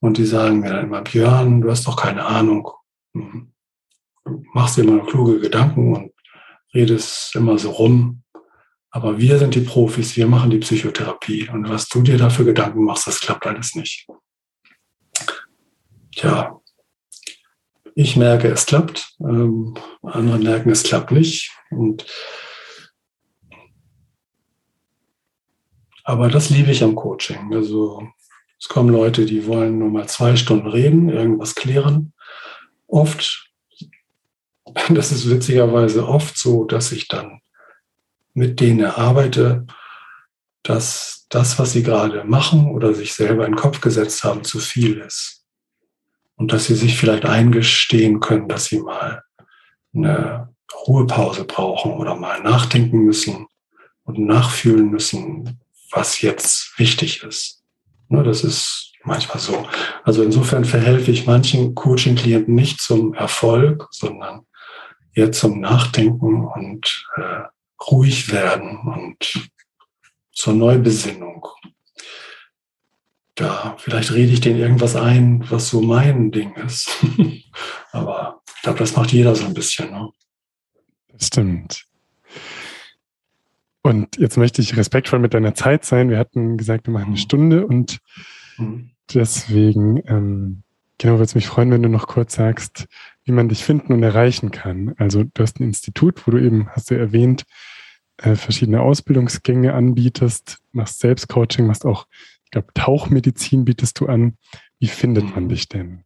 [0.00, 2.70] und die sagen mir dann immer, Björn, du hast doch keine Ahnung.
[3.12, 6.12] Du machst dir immer kluge Gedanken und
[6.74, 8.22] redest immer so rum.
[8.90, 11.48] Aber wir sind die Profis, wir machen die Psychotherapie.
[11.50, 14.06] Und was du dir dafür Gedanken machst, das klappt alles nicht.
[16.14, 16.60] Tja,
[17.94, 19.14] ich merke, es klappt.
[19.20, 21.50] Ähm, andere merken, es klappt nicht.
[21.70, 22.06] Und
[26.04, 27.52] aber das liebe ich am Coaching.
[27.52, 28.08] Also
[28.58, 32.14] es kommen Leute, die wollen nur mal zwei Stunden reden, irgendwas klären.
[32.86, 33.52] Oft,
[34.88, 37.42] das ist witzigerweise oft so, dass ich dann
[38.38, 39.66] mit denen erarbeite,
[40.62, 44.60] dass das, was sie gerade machen oder sich selber in den Kopf gesetzt haben, zu
[44.60, 45.44] viel ist.
[46.36, 49.24] Und dass sie sich vielleicht eingestehen können, dass sie mal
[49.94, 50.54] eine
[50.86, 53.46] Ruhepause brauchen oder mal nachdenken müssen
[54.04, 55.60] und nachfühlen müssen,
[55.90, 57.64] was jetzt wichtig ist.
[58.08, 59.66] Ne, das ist manchmal so.
[60.04, 64.46] Also insofern verhelfe ich manchen Coaching-Klienten nicht zum Erfolg, sondern
[65.12, 67.42] eher zum Nachdenken und äh,
[67.90, 69.50] ruhig werden und
[70.32, 71.46] zur Neubesinnung.
[73.34, 76.90] Da, vielleicht rede ich denen irgendwas ein, was so mein Ding ist.
[77.92, 79.90] Aber ich glaube, das macht jeder so ein bisschen.
[79.90, 80.10] Ne?
[81.12, 81.84] Das stimmt.
[83.82, 86.10] Und jetzt möchte ich respektvoll mit deiner Zeit sein.
[86.10, 87.16] Wir hatten gesagt, wir machen eine.
[87.16, 87.98] Stunde und
[88.56, 88.90] mhm.
[89.14, 90.62] deswegen, ähm,
[90.98, 92.86] genau, würde es mich freuen, wenn du noch kurz sagst,
[93.24, 94.94] wie man dich finden und erreichen kann.
[94.98, 97.44] Also du hast ein Institut, wo du eben, hast du erwähnt,
[98.18, 102.06] äh, verschiedene Ausbildungsgänge anbietest, machst Selbstcoaching, machst auch,
[102.44, 104.36] ich glaube, Tauchmedizin bietest du an.
[104.78, 105.48] Wie findet man mhm.
[105.50, 106.04] dich denn?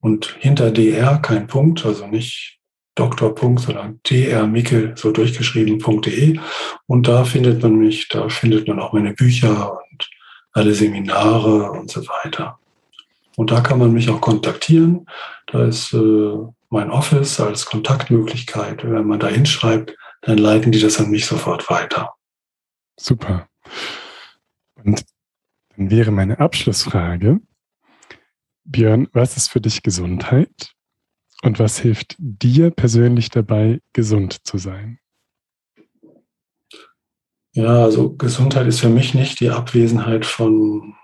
[0.00, 2.59] und hinter dr kein Punkt, also nicht
[3.00, 3.34] Dr.
[3.58, 6.38] sondern drmicke, so durchgeschrieben.de
[6.86, 10.10] und da findet man mich, da findet man auch meine Bücher und
[10.52, 12.58] alle Seminare und so weiter.
[13.36, 15.06] Und da kann man mich auch kontaktieren.
[15.46, 16.32] Da ist äh,
[16.68, 18.84] mein Office als Kontaktmöglichkeit.
[18.84, 22.12] Wenn man da hinschreibt, dann leiten die das an mich sofort weiter.
[22.98, 23.48] Super.
[24.84, 25.02] Und
[25.74, 27.40] dann wäre meine Abschlussfrage,
[28.64, 30.74] Björn, was ist für dich Gesundheit?
[31.42, 34.98] Und was hilft dir persönlich dabei, gesund zu sein?
[37.52, 40.94] Ja, also Gesundheit ist für mich nicht die Abwesenheit von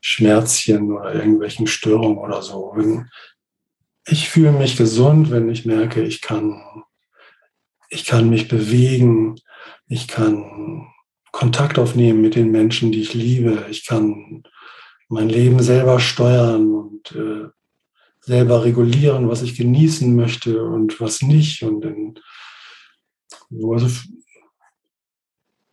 [0.00, 2.76] Schmerzchen oder irgendwelchen Störungen oder so.
[4.06, 6.62] Ich fühle mich gesund, wenn ich merke, ich kann,
[7.88, 9.36] ich kann mich bewegen,
[9.88, 10.86] ich kann
[11.32, 14.42] Kontakt aufnehmen mit den Menschen, die ich liebe, ich kann
[15.08, 17.48] mein Leben selber steuern und äh,
[18.26, 21.62] selber regulieren, was ich genießen möchte und was nicht.
[21.62, 22.18] Und, in,
[23.72, 23.88] also,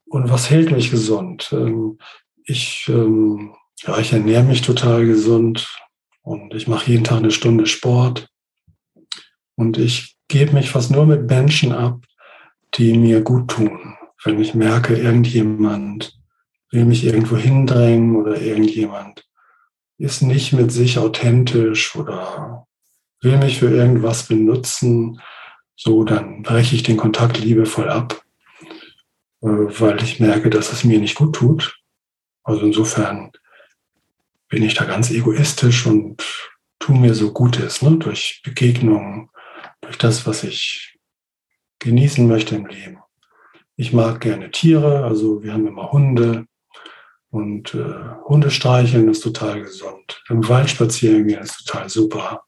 [0.06, 1.50] und was hält mich gesund?
[1.52, 1.98] Ähm,
[2.46, 5.68] ich, ähm, ja, ich ernähre mich total gesund
[6.22, 8.30] und ich mache jeden Tag eine Stunde Sport.
[9.56, 12.06] Und ich gebe mich fast nur mit Menschen ab,
[12.76, 13.96] die mir gut tun.
[14.24, 16.20] Wenn ich merke, irgendjemand
[16.70, 19.26] will mich irgendwo hindrängen oder irgendjemand
[20.04, 22.68] ist nicht mit sich authentisch oder
[23.22, 25.22] will mich für irgendwas benutzen,
[25.78, 28.22] so dann breche ich den Kontakt liebevoll ab,
[29.42, 31.80] äh, weil ich merke, dass es mir nicht gut tut.
[32.44, 33.32] Also insofern
[34.50, 36.22] bin ich da ganz egoistisch und
[36.80, 37.96] tue mir so Gutes, ne?
[37.96, 39.30] durch Begegnungen,
[39.80, 41.00] durch das, was ich
[41.80, 42.98] genießen möchte im Leben.
[43.78, 46.46] Ich mag gerne Tiere, also wir haben immer Hunde,
[47.34, 47.84] und äh,
[48.26, 50.24] Hunde streicheln ist total gesund.
[50.30, 52.44] Im Wald spazieren gehen ist total super.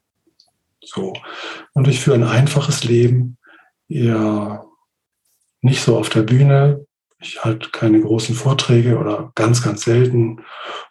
[0.79, 1.13] So.
[1.73, 3.37] Und ich führe ein einfaches Leben,
[3.89, 4.63] eher
[5.61, 6.85] nicht so auf der Bühne.
[7.19, 10.43] Ich halte keine großen Vorträge oder ganz, ganz selten.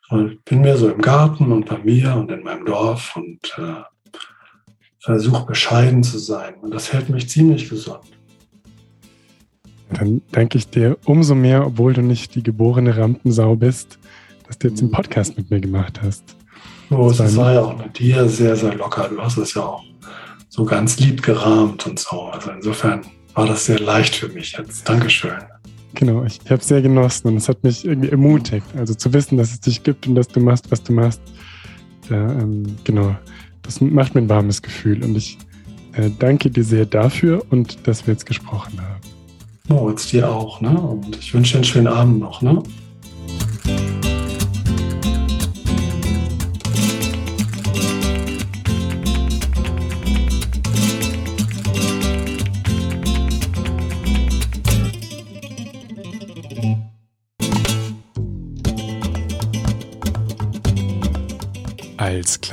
[0.08, 4.18] Und bin mehr so im Garten und bei mir und in meinem Dorf und äh,
[4.98, 6.56] versuche bescheiden zu sein.
[6.56, 8.00] Und das hält mich ziemlich gesund.
[9.92, 13.98] Dann danke ich dir umso mehr, obwohl du nicht die geborene Rampensau bist,
[14.46, 16.36] dass du jetzt den Podcast mit mir gemacht hast.
[16.90, 19.08] Oh, das war ja auch mit dir sehr, sehr locker.
[19.08, 19.84] Du hast es ja auch
[20.48, 22.22] so ganz lieb gerahmt und so.
[22.22, 23.02] Also insofern
[23.34, 24.88] war das sehr leicht für mich jetzt.
[24.88, 25.32] Dankeschön.
[25.94, 28.66] Genau, ich, ich habe es sehr genossen und es hat mich irgendwie ermutigt.
[28.76, 31.20] Also zu wissen, dass es dich gibt und dass du machst, was du machst.
[32.08, 33.16] Da, ähm, genau,
[33.62, 35.38] das macht mir ein warmes Gefühl und ich
[35.92, 39.03] äh, danke dir sehr dafür und dass wir jetzt gesprochen haben.
[39.68, 40.60] Moritz, dir auch.
[40.60, 40.78] Ne?
[40.78, 42.42] Und ich wünsche dir einen schönen Abend noch.
[42.42, 42.62] Ne?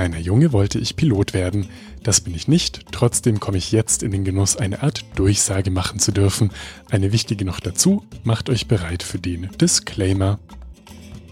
[0.01, 1.67] Kleiner Junge wollte ich Pilot werden.
[2.01, 5.99] Das bin ich nicht, trotzdem komme ich jetzt in den Genuss, eine Art Durchsage machen
[5.99, 6.49] zu dürfen.
[6.89, 10.39] Eine wichtige noch dazu, macht euch bereit für den Disclaimer.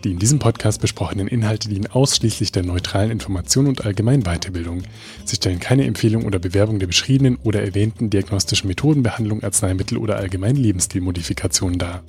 [0.03, 4.84] Die in diesem Podcast besprochenen Inhalte dienen ausschließlich der neutralen Information und allgemeinen Weiterbildung.
[5.26, 10.17] Sie stellen keine Empfehlung oder Bewerbung der beschriebenen oder erwähnten diagnostischen Methoden, Behandlung, Arzneimittel oder
[10.17, 12.03] allgemeinen Lebensstilmodifikationen dar.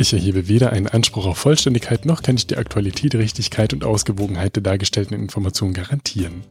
[0.00, 4.54] Ich erhebe weder einen Anspruch auf Vollständigkeit noch kann ich die Aktualität, Richtigkeit und Ausgewogenheit
[4.54, 6.44] der dargestellten Informationen garantieren.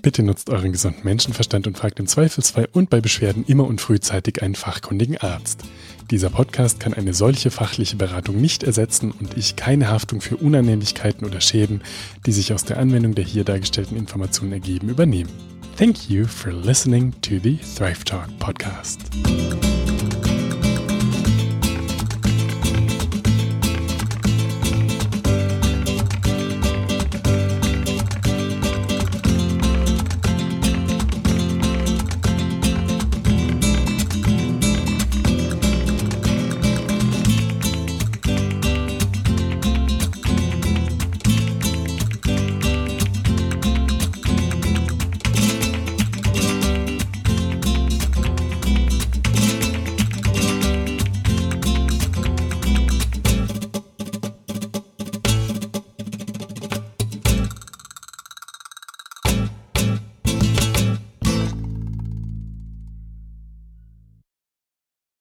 [0.00, 4.42] Bitte nutzt euren gesunden Menschenverstand und fragt im Zweifelsfall und bei Beschwerden immer und frühzeitig
[4.42, 5.64] einen fachkundigen Arzt.
[6.10, 11.26] Dieser Podcast kann eine solche fachliche Beratung nicht ersetzen und ich keine Haftung für Unannehmlichkeiten
[11.26, 11.82] oder Schäden,
[12.24, 15.30] die sich aus der Anwendung der hier dargestellten Informationen ergeben, übernehmen.
[15.76, 19.00] Thank you for listening to the Thrive Talk podcast.